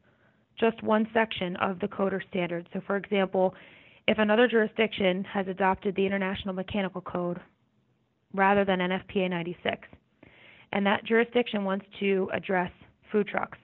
just 0.59 0.83
one 0.83 1.09
section 1.15 1.57
of 1.57 1.79
the 1.81 1.89
code 1.89 2.13
or 2.13 2.23
standard. 2.29 2.69
So, 2.73 2.81
for 2.87 2.97
example, 2.97 3.55
if 4.07 4.19
another 4.19 4.49
jurisdiction 4.49 5.25
has 5.25 5.47
adopted 5.49 5.95
the 5.95 6.05
International 6.05 6.55
Mechanical 6.55 7.01
Code 7.01 7.41
rather 8.35 8.65
than 8.65 8.81
NFPA 8.81 9.31
96. 9.31 9.89
And 10.73 10.85
that 10.87 11.05
jurisdiction 11.05 11.65
wants 11.65 11.87
to 12.01 12.29
address 12.33 12.71
food 13.11 13.27
trucks. 13.27 13.59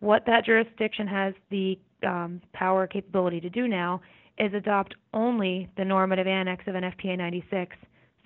What 0.00 0.24
that 0.26 0.46
jurisdiction 0.46 1.06
has 1.06 1.34
the 1.50 1.78
um, 2.06 2.40
power 2.54 2.86
capability 2.86 3.40
to 3.40 3.50
do 3.50 3.68
now 3.68 4.00
is 4.40 4.54
adopt 4.54 4.94
only 5.12 5.68
the 5.76 5.84
normative 5.84 6.26
annex 6.26 6.64
of 6.66 6.74
NFPA 6.74 7.18
96 7.18 7.76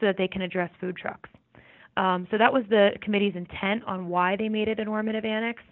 so 0.00 0.06
that 0.06 0.16
they 0.16 0.28
can 0.28 0.42
address 0.42 0.70
food 0.80 0.96
trucks. 0.96 1.28
Um, 1.96 2.26
so 2.30 2.38
that 2.38 2.52
was 2.52 2.64
the 2.70 2.90
committee's 3.02 3.36
intent 3.36 3.84
on 3.84 4.08
why 4.08 4.36
they 4.36 4.48
made 4.48 4.68
it 4.68 4.80
a 4.80 4.84
normative 4.84 5.24
annex. 5.24 5.62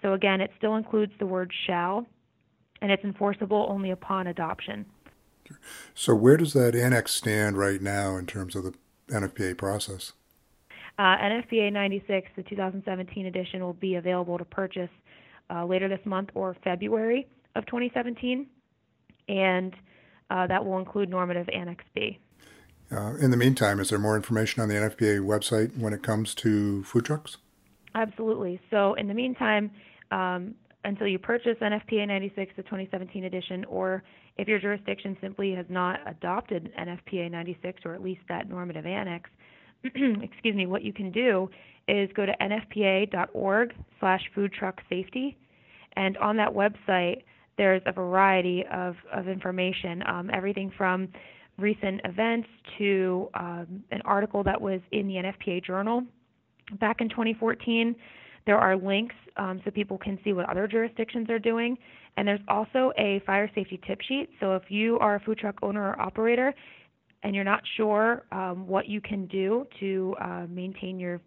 So 0.00 0.12
again, 0.14 0.40
it 0.40 0.50
still 0.58 0.76
includes 0.76 1.12
the 1.18 1.26
word 1.26 1.52
shall, 1.66 2.06
and 2.80 2.90
it's 2.90 3.04
enforceable 3.04 3.66
only 3.68 3.90
upon 3.90 4.26
adoption. 4.26 4.84
So 5.94 6.14
where 6.14 6.36
does 6.36 6.52
that 6.54 6.74
annex 6.74 7.12
stand 7.12 7.56
right 7.56 7.80
now 7.80 8.16
in 8.16 8.26
terms 8.26 8.56
of 8.56 8.64
the 8.64 8.74
NFPA 9.08 9.56
process? 9.58 10.12
Uh, 10.98 11.16
NFPA 11.16 11.72
96, 11.72 12.30
the 12.36 12.42
2017 12.42 13.26
edition, 13.26 13.62
will 13.62 13.72
be 13.72 13.96
available 13.96 14.38
to 14.38 14.44
purchase 14.44 14.90
uh, 15.50 15.64
later 15.64 15.88
this 15.88 16.04
month 16.04 16.30
or 16.34 16.56
February 16.62 17.26
of 17.54 17.66
2017, 17.66 18.46
and 19.28 19.74
uh, 20.32 20.46
that 20.46 20.64
will 20.64 20.78
include 20.78 21.10
normative 21.10 21.48
Annex 21.50 21.84
B. 21.94 22.18
Uh, 22.90 23.14
in 23.16 23.30
the 23.30 23.36
meantime, 23.36 23.80
is 23.80 23.90
there 23.90 23.98
more 23.98 24.16
information 24.16 24.62
on 24.62 24.68
the 24.68 24.74
NFPA 24.74 25.20
website 25.20 25.76
when 25.78 25.92
it 25.92 26.02
comes 26.02 26.34
to 26.36 26.82
food 26.84 27.04
trucks? 27.04 27.36
Absolutely. 27.94 28.58
So, 28.70 28.94
in 28.94 29.08
the 29.08 29.14
meantime, 29.14 29.70
um, 30.10 30.54
until 30.84 31.06
you 31.06 31.18
purchase 31.18 31.56
NFPA 31.60 32.08
96, 32.08 32.52
the 32.56 32.62
2017 32.62 33.24
edition, 33.24 33.64
or 33.66 34.02
if 34.38 34.48
your 34.48 34.58
jurisdiction 34.58 35.16
simply 35.20 35.54
has 35.54 35.66
not 35.68 36.00
adopted 36.06 36.72
NFPA 36.78 37.30
96 37.30 37.82
or 37.84 37.94
at 37.94 38.02
least 38.02 38.22
that 38.28 38.48
normative 38.48 38.86
annex, 38.86 39.28
excuse 39.84 40.56
me, 40.56 40.66
what 40.66 40.82
you 40.82 40.92
can 40.92 41.12
do 41.12 41.50
is 41.88 42.08
go 42.14 42.24
to 42.24 42.32
nfpa.org 42.40 43.74
slash 44.00 44.22
food 44.34 44.52
truck 44.52 44.80
safety. 44.88 45.36
And 45.94 46.16
on 46.18 46.36
that 46.38 46.52
website, 46.52 47.22
there's 47.58 47.82
a 47.86 47.92
variety 47.92 48.64
of, 48.72 48.96
of 49.12 49.28
information, 49.28 50.02
um, 50.06 50.30
everything 50.32 50.72
from 50.76 51.08
recent 51.58 52.00
events 52.04 52.48
to 52.78 53.28
um, 53.34 53.84
an 53.90 54.00
article 54.04 54.42
that 54.42 54.60
was 54.60 54.80
in 54.90 55.06
the 55.06 55.14
NFPA 55.14 55.64
journal 55.64 56.02
back 56.80 57.00
in 57.00 57.08
2014 57.10 57.94
there 58.46 58.58
are 58.58 58.76
links 58.76 59.14
um, 59.36 59.60
so 59.64 59.70
people 59.70 59.98
can 59.98 60.18
see 60.24 60.32
what 60.32 60.48
other 60.48 60.66
jurisdictions 60.66 61.30
are 61.30 61.38
doing. 61.38 61.78
And 62.16 62.26
there's 62.28 62.40
also 62.48 62.92
a 62.98 63.22
fire 63.24 63.50
safety 63.54 63.80
tip 63.86 64.00
sheet. 64.02 64.30
So 64.40 64.54
if 64.54 64.64
you 64.68 64.98
are 64.98 65.16
a 65.16 65.20
food 65.20 65.38
truck 65.38 65.56
owner 65.62 65.90
or 65.90 66.00
operator 66.00 66.52
and 67.22 67.34
you're 67.34 67.44
not 67.44 67.62
sure 67.76 68.24
um, 68.32 68.66
what 68.66 68.88
you 68.88 69.00
can 69.00 69.26
do 69.26 69.66
to 69.80 70.14
uh, 70.20 70.46
maintain 70.48 70.98
your 70.98 71.20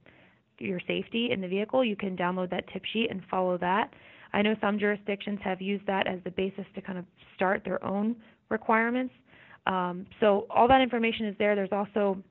your 0.58 0.80
safety 0.88 1.32
in 1.32 1.42
the 1.42 1.50
vehicle, 1.50 1.84
you 1.84 1.98
can 1.98 2.16
download 2.16 2.50
that 2.50 2.64
tip 2.72 2.84
sheet 2.94 3.12
and 3.12 3.22
follow 3.30 3.58
that. 3.58 3.92
I 4.36 4.42
know 4.42 4.54
some 4.60 4.78
jurisdictions 4.78 5.40
have 5.44 5.62
used 5.62 5.88
that 5.88 6.08
as 6.08 6.20
the 6.26 6.32
basis 6.32 6.66
to 6.76 6.82
kind 6.82 7.00
of 7.00 7.06
start 7.36 7.64
their 7.64 7.84
own 7.84 8.18
requirements. 8.50 9.14
Um, 9.66 10.06
so 10.20 10.46
all 10.50 10.68
that 10.68 10.82
information 10.82 11.26
is 11.26 11.36
there. 11.40 11.56
There's 11.56 11.72
also 11.72 12.22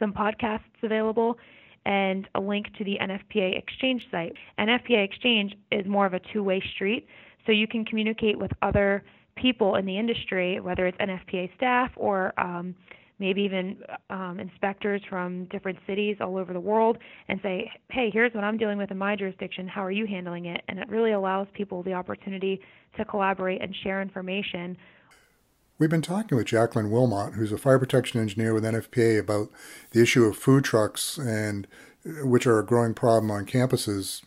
some 0.00 0.12
podcasts 0.12 0.60
available 0.82 1.38
and 1.86 2.28
a 2.34 2.40
link 2.40 2.66
to 2.78 2.84
the 2.84 2.96
NFPA 3.00 3.56
Exchange 3.56 4.02
site. 4.10 4.32
NFPA 4.58 5.04
Exchange 5.04 5.54
is 5.70 5.86
more 5.86 6.04
of 6.04 6.14
a 6.14 6.20
two 6.32 6.42
way 6.42 6.60
street, 6.74 7.06
so 7.46 7.52
you 7.52 7.68
can 7.68 7.84
communicate 7.84 8.36
with 8.36 8.50
other 8.62 9.04
people 9.36 9.76
in 9.76 9.86
the 9.86 9.96
industry, 9.96 10.58
whether 10.58 10.88
it's 10.88 10.98
NFPA 10.98 11.54
staff 11.54 11.92
or 11.94 12.38
um, 12.40 12.74
maybe 13.18 13.42
even 13.42 13.78
um, 14.10 14.38
inspectors 14.40 15.00
from 15.08 15.46
different 15.46 15.78
cities 15.86 16.16
all 16.20 16.36
over 16.36 16.52
the 16.52 16.60
world, 16.60 16.98
and 17.28 17.40
say, 17.42 17.70
hey, 17.90 18.10
here's 18.12 18.34
what 18.34 18.44
I'm 18.44 18.58
dealing 18.58 18.78
with 18.78 18.90
in 18.90 18.98
my 18.98 19.16
jurisdiction. 19.16 19.66
How 19.68 19.84
are 19.84 19.90
you 19.90 20.06
handling 20.06 20.46
it? 20.46 20.62
And 20.68 20.78
it 20.78 20.88
really 20.88 21.12
allows 21.12 21.46
people 21.54 21.82
the 21.82 21.94
opportunity 21.94 22.60
to 22.96 23.04
collaborate 23.04 23.62
and 23.62 23.74
share 23.82 24.02
information. 24.02 24.76
We've 25.78 25.90
been 25.90 26.02
talking 26.02 26.38
with 26.38 26.46
Jacqueline 26.46 26.90
Wilmot, 26.90 27.34
who's 27.34 27.52
a 27.52 27.58
fire 27.58 27.78
protection 27.78 28.20
engineer 28.20 28.54
with 28.54 28.64
NFPA, 28.64 29.18
about 29.20 29.48
the 29.90 30.00
issue 30.00 30.24
of 30.24 30.36
food 30.36 30.64
trucks 30.64 31.18
and 31.18 31.66
uh, 32.06 32.26
which 32.26 32.46
are 32.46 32.58
a 32.58 32.64
growing 32.64 32.94
problem 32.94 33.30
on 33.30 33.44
campuses. 33.44 34.22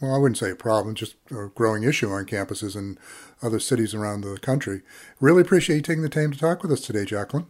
Well, 0.00 0.14
I 0.14 0.18
wouldn't 0.18 0.38
say 0.38 0.50
a 0.50 0.56
problem, 0.56 0.94
just 0.94 1.16
a 1.30 1.48
growing 1.54 1.82
issue 1.82 2.10
on 2.10 2.24
campuses 2.24 2.76
and 2.76 2.98
other 3.42 3.60
cities 3.60 3.94
around 3.94 4.22
the 4.22 4.38
country. 4.38 4.82
Really 5.20 5.42
appreciate 5.42 5.76
you 5.76 5.82
taking 5.82 6.02
the 6.02 6.08
time 6.08 6.32
to 6.32 6.38
talk 6.38 6.62
with 6.62 6.72
us 6.72 6.80
today, 6.80 7.04
Jacqueline. 7.04 7.46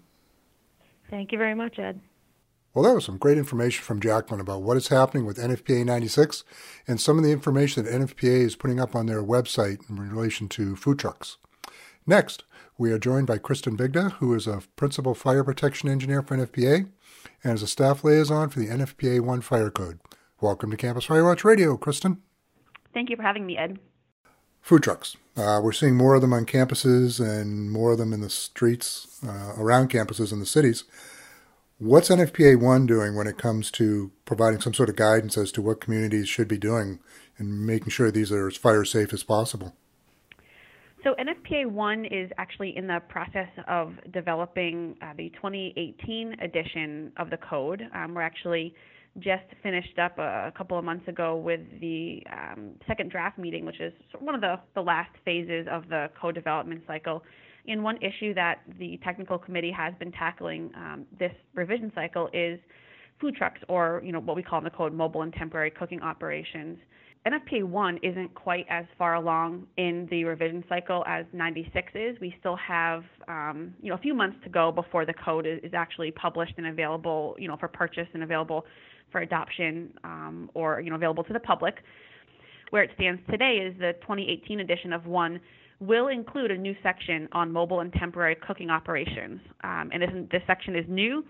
Thank 1.11 1.33
you 1.33 1.39
very 1.39 1.55
much, 1.55 1.79
Ed. 1.79 2.01
Well, 2.75 2.85
that 2.85 2.95
was 2.95 3.07
some 3.07 3.17
great 3.17 3.39
information 3.39 3.83
from 3.85 4.01
Jacqueline 4.01 4.41
about 4.41 4.61
what 4.63 4.77
is 4.77 4.89
happening 4.89 5.25
with 5.25 5.39
NFPA 5.39 5.87
96 5.87 6.45
and 6.87 7.01
some 7.01 7.17
of 7.17 7.25
the 7.25 7.33
information 7.33 7.85
that 7.85 7.93
NFPA 7.93 8.41
is 8.43 8.55
putting 8.55 8.79
up 8.79 8.95
on 8.95 9.07
their 9.07 9.23
website 9.23 9.89
in 9.89 9.97
relation 9.97 10.47
to 10.51 10.77
food 10.77 10.99
trucks. 10.99 11.39
Next, 12.07 12.45
we 12.77 12.93
are 12.93 12.99
joined 12.99 13.27
by 13.27 13.39
Kristen 13.39 13.79
Bigda, 13.79 14.13
who 14.13 14.35
is 14.35 14.47
a 14.47 14.63
principal 14.77 15.15
fire 15.15 15.43
protection 15.43 15.89
engineer 15.89 16.21
for 16.21 16.37
NFPA 16.37 16.91
and 17.43 17.55
is 17.55 17.63
a 17.63 17.67
staff 17.67 18.05
liaison 18.05 18.51
for 18.51 18.59
the 18.59 18.69
NFPA 18.69 19.21
1 19.21 19.41
Fire 19.41 19.71
Code. 19.71 19.99
Welcome 20.43 20.71
to 20.71 20.77
Campus 20.77 21.07
Firewatch 21.07 21.45
Radio, 21.45 21.79
Kristen. 21.79 22.21
Thank 22.93 23.09
you 23.09 23.17
for 23.17 23.23
having 23.23 23.47
me, 23.47 23.57
Ed. 23.57 23.79
Food 24.67 24.83
trucks. 24.83 25.17
Uh, 25.37 25.61
we're 25.63 25.71
seeing 25.71 25.95
more 25.95 26.17
of 26.17 26.23
them 26.23 26.33
on 26.33 26.45
campuses 26.45 27.21
and 27.21 27.71
more 27.71 27.93
of 27.93 27.99
them 27.99 28.13
in 28.13 28.21
the 28.21 28.29
streets 28.29 29.21
uh, 29.25 29.53
around 29.57 29.91
campuses 29.91 30.33
in 30.33 30.41
the 30.41 30.45
cities. 30.45 30.83
What's 31.79 32.09
NFPA 32.09 32.61
1 32.61 32.85
doing 32.85 33.15
when 33.15 33.29
it 33.29 33.39
comes 33.39 33.71
to 33.71 34.11
providing 34.25 34.61
some 34.61 34.75
sort 34.75 34.89
of 34.89 34.97
guidance 34.97 35.39
as 35.39 35.53
to 35.53 35.63
what 35.63 35.81
communities 35.81 36.29
should 36.29 36.49
be 36.49 36.59
doing 36.59 36.99
and 37.39 37.65
making 37.65 37.91
sure 37.91 38.11
these 38.11 38.33
are 38.33 38.49
as 38.49 38.57
fire 38.57 38.85
safe 38.85 39.13
as 39.13 39.23
possible? 39.23 39.77
So 41.05 41.15
NFPA 41.15 41.71
1 41.71 42.05
is 42.07 42.33
actually 42.37 42.77
in 42.77 42.89
the 42.89 42.99
process 43.09 43.51
of 43.69 43.93
developing 44.11 44.97
uh, 45.01 45.13
the 45.17 45.31
2018 45.37 46.41
edition 46.41 47.13
of 47.19 47.31
the 47.31 47.37
code. 47.37 47.83
Um, 47.95 48.15
we're 48.15 48.23
actually 48.23 48.75
just 49.19 49.45
finished 49.63 49.99
up 49.99 50.19
a, 50.19 50.53
couple 50.57 50.79
of 50.79 50.85
months 50.85 51.09
ago 51.09 51.37
with 51.37 51.61
the 51.81 52.23
um, 52.31 52.73
second 52.87 53.11
draft 53.11 53.39
meeting, 53.39 53.65
which 53.65 53.81
is 53.81 53.93
one 54.19 54.35
of 54.35 54.41
the, 54.41 54.57
the 54.75 54.81
last 54.81 55.11
phases 55.25 55.67
of 55.71 55.89
the 55.89 56.09
code 56.21 56.35
development 56.35 56.83
cycle. 56.87 57.23
And 57.69 57.83
one 57.83 57.97
issue 57.97 58.35
that 58.35 58.61
the 58.79 58.99
technical 59.03 59.39
committee 59.39 59.73
has 59.73 59.93
been 59.99 60.13
tackling 60.13 60.71
um, 60.77 61.07
this 61.19 61.33
revision 61.55 61.91
cycle 61.95 62.29
is 62.33 62.61
food 63.21 63.35
trucks, 63.35 63.61
or 63.69 64.03
you 64.05 64.13
know 64.13 64.21
what 64.21 64.37
we 64.37 64.43
call 64.43 64.59
in 64.59 64.65
the 64.65 64.71
code 64.71 64.93
mobile 64.93 65.23
and 65.23 65.33
temporary 65.33 65.71
cooking 65.71 66.01
operations. 66.03 66.79
NFPA 67.26 67.64
1 67.64 67.99
isn't 68.04 68.35
quite 68.35 68.66
as 68.71 68.85
far 68.97 69.14
along 69.14 69.66
in 69.76 70.06
the 70.11 70.23
revision 70.25 70.62
cycle 70.68 71.02
as 71.09 71.26
96 71.33 71.92
is. 71.95 72.16
We 72.21 72.33
still 72.38 72.54
have, 72.56 73.02
um, 73.26 73.75
you 73.83 73.88
know, 73.88 73.97
a 73.97 74.00
few 74.00 74.14
months 74.14 74.37
to 74.45 74.49
go 74.49 74.71
before 74.71 75.04
the 75.04 75.12
code 75.12 75.45
is, 75.45 75.59
is, 75.64 75.73
actually 75.75 76.12
published 76.12 76.54
and 76.56 76.68
available, 76.68 77.35
you 77.37 77.49
know, 77.49 77.56
for 77.56 77.66
purchase 77.66 78.06
and 78.14 78.23
available 78.23 78.64
for 79.11 79.23
adoption 79.23 79.92
um, 80.04 80.50
or, 80.54 80.80
you 80.80 80.90
know, 80.90 80.95
available 80.97 81.25
to 81.25 81.33
the 81.33 81.40
public. 81.40 81.75
Where 82.71 82.85
it 82.85 82.90
stands 82.95 83.21
today 83.28 83.56
is 83.56 83.76
the 83.78 83.95
2018 84.02 84.61
edition 84.61 84.92
of 84.92 85.06
1 85.06 85.40
will 85.80 86.09
include 86.09 86.52
a 86.52 86.56
new 86.56 86.76
section 86.83 87.28
on 87.33 87.52
mobile 87.52 87.80
and 87.80 87.92
temporary 87.92 88.37
cooking 88.37 88.71
operations. 88.71 89.40
Um, 89.64 89.90
and 89.92 90.00
this, 90.00 90.11
this 90.30 90.42
section 90.47 90.76
is 90.76 90.85
new. 90.88 91.25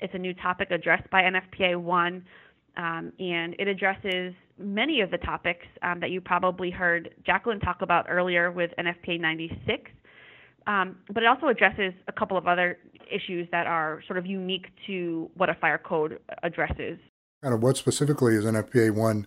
It's 0.00 0.14
a 0.14 0.18
new 0.18 0.34
topic 0.34 0.70
addressed 0.70 1.08
by 1.10 1.22
NFPA 1.22 1.80
1 1.80 2.24
um, 2.76 3.12
and 3.18 3.56
it 3.58 3.66
addresses 3.66 4.34
many 4.58 5.00
of 5.00 5.10
the 5.10 5.18
topics 5.18 5.66
um, 5.82 6.00
that 6.00 6.10
you 6.10 6.20
probably 6.20 6.70
heard 6.70 7.14
Jacqueline 7.24 7.60
talk 7.60 7.82
about 7.82 8.06
earlier 8.08 8.50
with 8.50 8.70
NFPA 8.78 9.20
96. 9.20 9.90
Um, 10.66 10.98
but 11.12 11.22
it 11.22 11.26
also 11.26 11.46
addresses 11.46 11.94
a 12.08 12.12
couple 12.12 12.36
of 12.36 12.46
other 12.46 12.78
issues 13.10 13.48
that 13.52 13.66
are 13.66 14.02
sort 14.06 14.18
of 14.18 14.26
unique 14.26 14.66
to 14.86 15.30
what 15.34 15.48
a 15.48 15.54
fire 15.54 15.78
code 15.78 16.18
addresses. 16.42 16.98
Kind 17.42 17.54
of 17.54 17.62
what 17.62 17.76
specifically 17.76 18.34
is 18.34 18.44
NFPA 18.44 18.94
1 18.94 19.26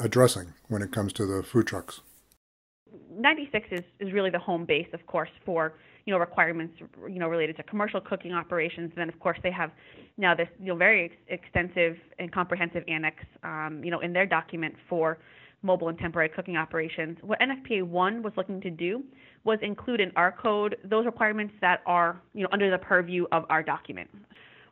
addressing 0.00 0.54
when 0.68 0.80
it 0.80 0.92
comes 0.92 1.12
to 1.14 1.26
the 1.26 1.42
food 1.42 1.66
trucks? 1.66 2.00
96 3.22 3.68
is, 3.70 3.80
is 4.00 4.12
really 4.12 4.30
the 4.30 4.38
home 4.38 4.64
base, 4.64 4.88
of 4.92 5.06
course, 5.06 5.30
for 5.44 5.74
you 6.04 6.12
know 6.12 6.18
requirements 6.18 6.74
you 7.08 7.20
know 7.20 7.28
related 7.28 7.56
to 7.56 7.62
commercial 7.62 8.00
cooking 8.00 8.32
operations. 8.32 8.90
And 8.94 9.00
then 9.00 9.08
of 9.08 9.18
course 9.20 9.38
they 9.42 9.52
have 9.52 9.70
now 10.18 10.34
this 10.34 10.48
you 10.58 10.66
know 10.66 10.74
very 10.74 11.04
ex- 11.04 11.42
extensive 11.44 11.96
and 12.18 12.32
comprehensive 12.32 12.82
annex 12.88 13.16
um, 13.44 13.80
you 13.84 13.90
know 13.90 14.00
in 14.00 14.12
their 14.12 14.26
document 14.26 14.74
for 14.88 15.18
mobile 15.62 15.88
and 15.88 15.98
temporary 15.98 16.28
cooking 16.28 16.56
operations. 16.56 17.16
What 17.22 17.38
NFPA 17.38 17.84
1 17.84 18.22
was 18.22 18.32
looking 18.36 18.60
to 18.62 18.70
do 18.70 19.04
was 19.44 19.60
include 19.62 20.00
in 20.00 20.10
our 20.16 20.32
code 20.32 20.76
those 20.84 21.06
requirements 21.06 21.54
that 21.60 21.82
are 21.86 22.20
you 22.34 22.42
know 22.42 22.48
under 22.52 22.70
the 22.70 22.78
purview 22.78 23.26
of 23.30 23.44
our 23.48 23.62
document. 23.62 24.10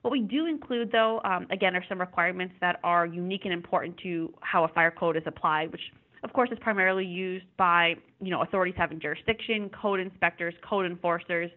What 0.02 0.12
we 0.12 0.23
do 0.23 0.47
include, 0.47 0.90
though, 0.90 1.21
um, 1.25 1.47
again, 1.50 1.76
are 1.76 1.85
some 1.87 2.00
requirements 2.00 2.54
that 2.62 2.80
are 2.83 3.04
unique 3.04 3.42
and 3.45 3.52
important 3.52 3.99
to 3.99 4.33
how 4.40 4.64
a 4.64 4.69
fire 4.69 4.90
code 4.90 5.14
is 5.14 5.23
applied, 5.26 5.71
which 5.71 5.92
of 6.23 6.33
course, 6.33 6.50
is 6.53 6.59
primarily 6.61 7.05
used 7.05 7.47
by 7.57 7.95
you 8.21 8.31
know 8.31 8.43
authorities 8.43 8.75
having 8.77 9.00
jurisdiction, 9.00 9.71
code 9.71 10.00
inspectors, 10.00 10.55
code 10.69 10.87
enforcers. 10.87 11.50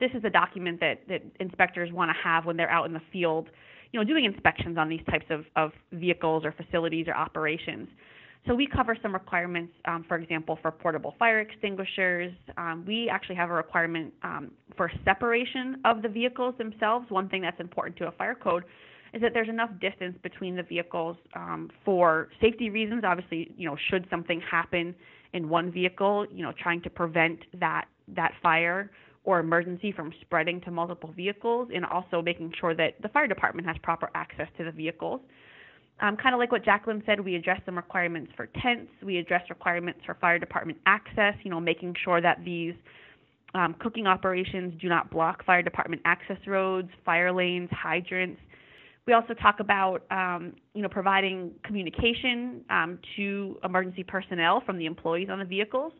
This 0.00 0.10
is 0.14 0.24
a 0.24 0.30
document 0.30 0.80
that, 0.80 1.00
that 1.08 1.22
inspectors 1.38 1.92
want 1.92 2.10
to 2.10 2.28
have 2.28 2.44
when 2.44 2.56
they're 2.56 2.70
out 2.70 2.86
in 2.86 2.92
the 2.92 3.02
field, 3.12 3.48
you 3.92 4.00
know, 4.00 4.04
doing 4.04 4.24
inspections 4.24 4.76
on 4.76 4.88
these 4.88 5.02
types 5.08 5.26
of, 5.30 5.44
of 5.54 5.70
vehicles 5.92 6.44
or 6.44 6.52
facilities 6.52 7.06
or 7.06 7.14
operations. 7.14 7.88
So 8.46 8.54
we 8.56 8.66
cover 8.66 8.96
some 9.00 9.12
requirements, 9.12 9.72
um, 9.84 10.04
for 10.08 10.16
example, 10.16 10.58
for 10.60 10.72
portable 10.72 11.14
fire 11.18 11.38
extinguishers. 11.38 12.32
Um, 12.56 12.84
we 12.86 13.08
actually 13.08 13.36
have 13.36 13.50
a 13.50 13.52
requirement 13.52 14.12
um, 14.24 14.50
for 14.76 14.90
separation 15.04 15.76
of 15.84 16.02
the 16.02 16.08
vehicles 16.08 16.56
themselves. 16.58 17.08
One 17.08 17.28
thing 17.28 17.42
that's 17.42 17.60
important 17.60 17.96
to 17.98 18.08
a 18.08 18.12
fire 18.12 18.34
code 18.34 18.64
is 19.12 19.20
that 19.20 19.32
there's 19.34 19.48
enough 19.48 19.70
distance 19.80 20.16
between 20.22 20.56
the 20.56 20.62
vehicles 20.62 21.16
um, 21.34 21.70
for 21.84 22.28
safety 22.40 22.70
reasons. 22.70 23.02
Obviously, 23.04 23.52
you 23.56 23.68
know, 23.68 23.76
should 23.90 24.06
something 24.10 24.40
happen 24.40 24.94
in 25.32 25.48
one 25.48 25.70
vehicle, 25.70 26.26
you 26.32 26.42
know, 26.42 26.52
trying 26.62 26.80
to 26.82 26.90
prevent 26.90 27.40
that 27.58 27.86
that 28.08 28.32
fire 28.42 28.90
or 29.24 29.38
emergency 29.38 29.92
from 29.92 30.12
spreading 30.20 30.60
to 30.62 30.70
multiple 30.70 31.12
vehicles, 31.16 31.68
and 31.72 31.84
also 31.84 32.20
making 32.20 32.52
sure 32.58 32.74
that 32.74 33.00
the 33.02 33.08
fire 33.08 33.28
department 33.28 33.66
has 33.66 33.76
proper 33.82 34.10
access 34.14 34.48
to 34.58 34.64
the 34.64 34.72
vehicles. 34.72 35.20
Um, 36.00 36.16
kind 36.16 36.34
of 36.34 36.40
like 36.40 36.50
what 36.50 36.64
Jacqueline 36.64 37.02
said, 37.06 37.20
we 37.20 37.36
address 37.36 37.60
some 37.64 37.76
requirements 37.76 38.32
for 38.36 38.48
tents. 38.60 38.90
We 39.04 39.18
address 39.18 39.42
requirements 39.48 40.00
for 40.04 40.14
fire 40.14 40.38
department 40.38 40.78
access. 40.86 41.34
You 41.44 41.50
know, 41.52 41.60
making 41.60 41.94
sure 42.02 42.20
that 42.20 42.38
these 42.44 42.74
um, 43.54 43.76
cooking 43.78 44.06
operations 44.06 44.74
do 44.80 44.88
not 44.88 45.10
block 45.10 45.44
fire 45.44 45.62
department 45.62 46.02
access 46.04 46.38
roads, 46.46 46.88
fire 47.04 47.30
lanes, 47.32 47.68
hydrants, 47.70 48.40
we 49.06 49.12
also 49.12 49.34
talk 49.34 49.60
about, 49.60 50.04
um, 50.10 50.52
you 50.74 50.82
know, 50.82 50.88
providing 50.88 51.52
communication 51.64 52.64
um, 52.70 52.98
to 53.16 53.58
emergency 53.64 54.04
personnel 54.04 54.62
from 54.64 54.78
the 54.78 54.86
employees 54.86 55.28
on 55.30 55.38
the 55.38 55.44
vehicles, 55.44 55.92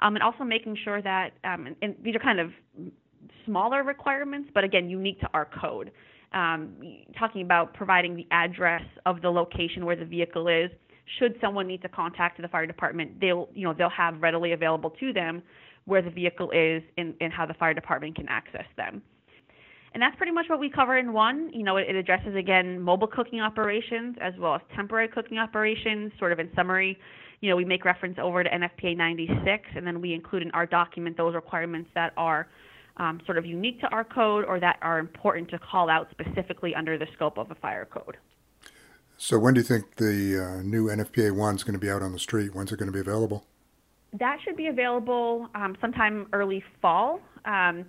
um, 0.00 0.14
and 0.14 0.22
also 0.22 0.44
making 0.44 0.76
sure 0.84 1.02
that, 1.02 1.30
um, 1.44 1.66
and, 1.66 1.76
and, 1.82 1.96
these 2.02 2.14
are 2.14 2.20
kind 2.20 2.38
of 2.38 2.50
smaller 3.44 3.82
requirements, 3.82 4.50
but 4.54 4.62
again, 4.64 4.88
unique 4.88 5.20
to 5.20 5.28
our 5.34 5.48
code. 5.60 5.90
Um, 6.32 6.74
talking 7.16 7.42
about 7.42 7.74
providing 7.74 8.16
the 8.16 8.26
address 8.32 8.82
of 9.06 9.22
the 9.22 9.30
location 9.30 9.84
where 9.84 9.94
the 9.94 10.04
vehicle 10.04 10.48
is. 10.48 10.68
Should 11.18 11.36
someone 11.40 11.68
need 11.68 11.80
to 11.82 11.88
contact 11.88 12.40
the 12.40 12.48
fire 12.48 12.66
department, 12.66 13.20
they'll, 13.20 13.48
you 13.54 13.64
know, 13.64 13.72
they'll 13.72 13.90
have 13.90 14.20
readily 14.20 14.52
available 14.52 14.90
to 14.98 15.12
them 15.12 15.42
where 15.84 16.02
the 16.02 16.10
vehicle 16.10 16.50
is 16.50 16.82
and, 16.96 17.14
and 17.20 17.32
how 17.32 17.46
the 17.46 17.54
fire 17.54 17.74
department 17.74 18.16
can 18.16 18.26
access 18.28 18.64
them. 18.76 19.02
And 19.94 20.02
that's 20.02 20.16
pretty 20.16 20.32
much 20.32 20.46
what 20.48 20.58
we 20.58 20.68
cover 20.68 20.98
in 20.98 21.12
one. 21.12 21.50
You 21.52 21.62
know, 21.62 21.76
it, 21.76 21.88
it 21.88 21.94
addresses 21.94 22.34
again 22.34 22.80
mobile 22.80 23.06
cooking 23.06 23.40
operations 23.40 24.16
as 24.20 24.34
well 24.38 24.56
as 24.56 24.60
temporary 24.74 25.06
cooking 25.08 25.38
operations. 25.38 26.12
Sort 26.18 26.32
of 26.32 26.40
in 26.40 26.50
summary, 26.56 26.98
you 27.40 27.48
know, 27.48 27.54
we 27.54 27.64
make 27.64 27.84
reference 27.84 28.18
over 28.20 28.42
to 28.42 28.50
NFPA 28.50 28.96
96, 28.96 29.68
and 29.76 29.86
then 29.86 30.00
we 30.00 30.12
include 30.12 30.42
in 30.42 30.50
our 30.50 30.66
document 30.66 31.16
those 31.16 31.34
requirements 31.34 31.90
that 31.94 32.12
are 32.16 32.48
um, 32.96 33.20
sort 33.24 33.38
of 33.38 33.46
unique 33.46 33.80
to 33.80 33.88
our 33.88 34.04
code 34.04 34.44
or 34.44 34.58
that 34.58 34.78
are 34.82 34.98
important 34.98 35.48
to 35.50 35.58
call 35.58 35.88
out 35.88 36.08
specifically 36.10 36.74
under 36.74 36.98
the 36.98 37.06
scope 37.14 37.38
of 37.38 37.50
a 37.52 37.54
fire 37.54 37.84
code. 37.84 38.16
So, 39.16 39.38
when 39.38 39.54
do 39.54 39.60
you 39.60 39.64
think 39.64 39.94
the 39.96 40.58
uh, 40.58 40.62
new 40.62 40.88
NFPA 40.88 41.36
1 41.36 41.54
is 41.54 41.62
going 41.62 41.74
to 41.74 41.78
be 41.78 41.88
out 41.88 42.02
on 42.02 42.12
the 42.12 42.18
street? 42.18 42.52
When's 42.52 42.72
it 42.72 42.78
going 42.78 42.90
to 42.90 42.92
be 42.92 43.00
available? 43.00 43.44
That 44.12 44.38
should 44.44 44.56
be 44.56 44.66
available 44.66 45.48
um, 45.54 45.76
sometime 45.80 46.26
early 46.32 46.64
fall. 46.82 47.20
Um, 47.44 47.84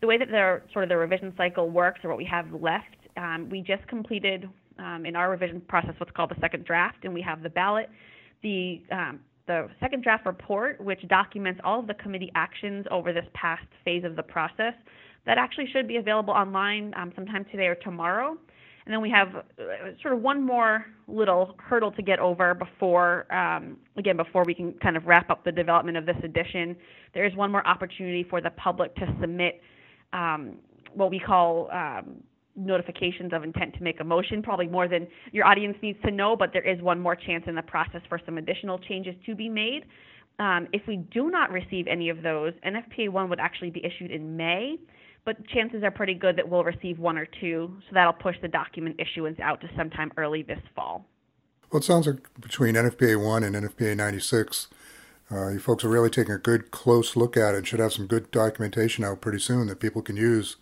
the 0.00 0.06
way 0.06 0.18
that 0.18 0.28
the 0.28 0.62
sort 0.72 0.84
of 0.84 0.88
the 0.88 0.96
revision 0.96 1.32
cycle 1.36 1.70
works, 1.70 2.00
or 2.04 2.08
what 2.08 2.18
we 2.18 2.24
have 2.24 2.52
left, 2.52 2.96
um, 3.16 3.48
we 3.50 3.60
just 3.60 3.86
completed 3.88 4.48
um, 4.78 5.06
in 5.06 5.16
our 5.16 5.30
revision 5.30 5.60
process 5.62 5.94
what's 5.98 6.12
called 6.12 6.30
the 6.30 6.40
second 6.40 6.64
draft, 6.64 7.04
and 7.04 7.14
we 7.14 7.22
have 7.22 7.42
the 7.42 7.50
ballot. 7.50 7.88
The 8.42 8.82
um, 8.90 9.20
the 9.46 9.68
second 9.78 10.02
draft 10.02 10.26
report, 10.26 10.80
which 10.80 11.06
documents 11.08 11.60
all 11.62 11.78
of 11.78 11.86
the 11.86 11.94
committee 11.94 12.32
actions 12.34 12.84
over 12.90 13.12
this 13.12 13.24
past 13.32 13.64
phase 13.84 14.02
of 14.04 14.16
the 14.16 14.22
process, 14.22 14.74
that 15.24 15.38
actually 15.38 15.68
should 15.72 15.86
be 15.86 15.96
available 15.96 16.34
online 16.34 16.92
um, 16.96 17.12
sometime 17.14 17.44
today 17.50 17.66
or 17.66 17.76
tomorrow. 17.76 18.36
And 18.84 18.92
then 18.92 19.00
we 19.00 19.10
have 19.10 19.28
uh, 19.34 19.42
sort 20.00 20.14
of 20.14 20.22
one 20.22 20.44
more 20.44 20.86
little 21.08 21.56
hurdle 21.58 21.90
to 21.92 22.02
get 22.02 22.20
over 22.20 22.54
before, 22.54 23.32
um, 23.34 23.76
again, 23.96 24.16
before 24.16 24.44
we 24.44 24.54
can 24.54 24.72
kind 24.74 24.96
of 24.96 25.06
wrap 25.06 25.28
up 25.28 25.44
the 25.44 25.52
development 25.52 25.96
of 25.96 26.06
this 26.06 26.16
edition. 26.22 26.76
There 27.12 27.24
is 27.24 27.34
one 27.34 27.50
more 27.50 27.66
opportunity 27.66 28.24
for 28.28 28.40
the 28.40 28.50
public 28.50 28.94
to 28.96 29.06
submit 29.20 29.60
um, 30.12 30.56
what 30.94 31.10
we 31.10 31.18
call 31.18 31.70
um, 31.70 32.22
notifications 32.56 33.32
of 33.32 33.44
intent 33.44 33.74
to 33.74 33.82
make 33.82 34.00
a 34.00 34.04
motion, 34.04 34.42
probably 34.42 34.66
more 34.66 34.88
than 34.88 35.06
your 35.32 35.46
audience 35.46 35.76
needs 35.82 35.98
to 36.04 36.10
know, 36.10 36.34
but 36.36 36.52
there 36.52 36.66
is 36.66 36.80
one 36.82 36.98
more 37.00 37.14
chance 37.14 37.44
in 37.46 37.54
the 37.54 37.62
process 37.62 38.00
for 38.08 38.20
some 38.24 38.38
additional 38.38 38.78
changes 38.78 39.14
to 39.26 39.34
be 39.34 39.48
made. 39.48 39.84
Um, 40.38 40.68
if 40.72 40.82
we 40.86 40.96
do 40.96 41.30
not 41.30 41.50
receive 41.50 41.86
any 41.86 42.08
of 42.08 42.22
those, 42.22 42.52
NFPA 42.66 43.10
1 43.10 43.28
would 43.30 43.40
actually 43.40 43.70
be 43.70 43.84
issued 43.84 44.10
in 44.10 44.36
May, 44.36 44.76
but 45.24 45.46
chances 45.48 45.82
are 45.82 45.90
pretty 45.90 46.14
good 46.14 46.36
that 46.36 46.48
we'll 46.48 46.64
receive 46.64 46.98
one 46.98 47.18
or 47.18 47.26
two, 47.40 47.74
so 47.88 47.94
that'll 47.94 48.12
push 48.12 48.36
the 48.42 48.48
document 48.48 48.96
issuance 48.98 49.38
out 49.40 49.60
to 49.62 49.68
sometime 49.76 50.12
early 50.16 50.42
this 50.42 50.60
fall. 50.74 51.06
Well, 51.70 51.80
it 51.80 51.84
sounds 51.84 52.06
like 52.06 52.40
between 52.40 52.74
NFPA 52.74 53.22
1 53.22 53.44
and 53.44 53.56
NFPA 53.56 53.96
96, 53.96 54.68
uh, 55.30 55.48
you 55.48 55.58
folks 55.58 55.84
are 55.84 55.88
really 55.88 56.10
taking 56.10 56.34
a 56.34 56.38
good, 56.38 56.70
close 56.70 57.16
look 57.16 57.36
at 57.36 57.54
it 57.54 57.58
and 57.58 57.66
should 57.66 57.80
have 57.80 57.92
some 57.92 58.06
good 58.06 58.30
documentation 58.30 59.04
out 59.04 59.20
pretty 59.20 59.40
soon 59.40 59.66
that 59.66 59.80
people 59.80 60.02
can 60.02 60.16
use 60.16 60.56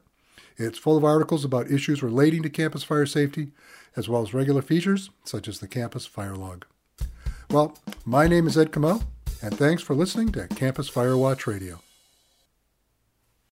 It's 0.56 0.78
full 0.78 0.96
of 0.96 1.04
articles 1.04 1.44
about 1.44 1.70
issues 1.70 2.02
relating 2.02 2.42
to 2.42 2.50
campus 2.50 2.82
fire 2.82 3.06
safety, 3.06 3.52
as 3.96 4.08
well 4.08 4.22
as 4.22 4.34
regular 4.34 4.62
features 4.62 5.10
such 5.24 5.48
as 5.48 5.60
the 5.60 5.68
campus 5.68 6.06
fire 6.06 6.36
log. 6.36 6.66
Well, 7.50 7.76
my 8.04 8.26
name 8.26 8.46
is 8.46 8.56
Ed 8.56 8.72
Comeau, 8.72 9.02
and 9.42 9.56
thanks 9.56 9.82
for 9.82 9.94
listening 9.94 10.32
to 10.32 10.48
Campus 10.48 10.88
Fire 10.88 11.16
Watch 11.16 11.46
Radio. 11.46 11.80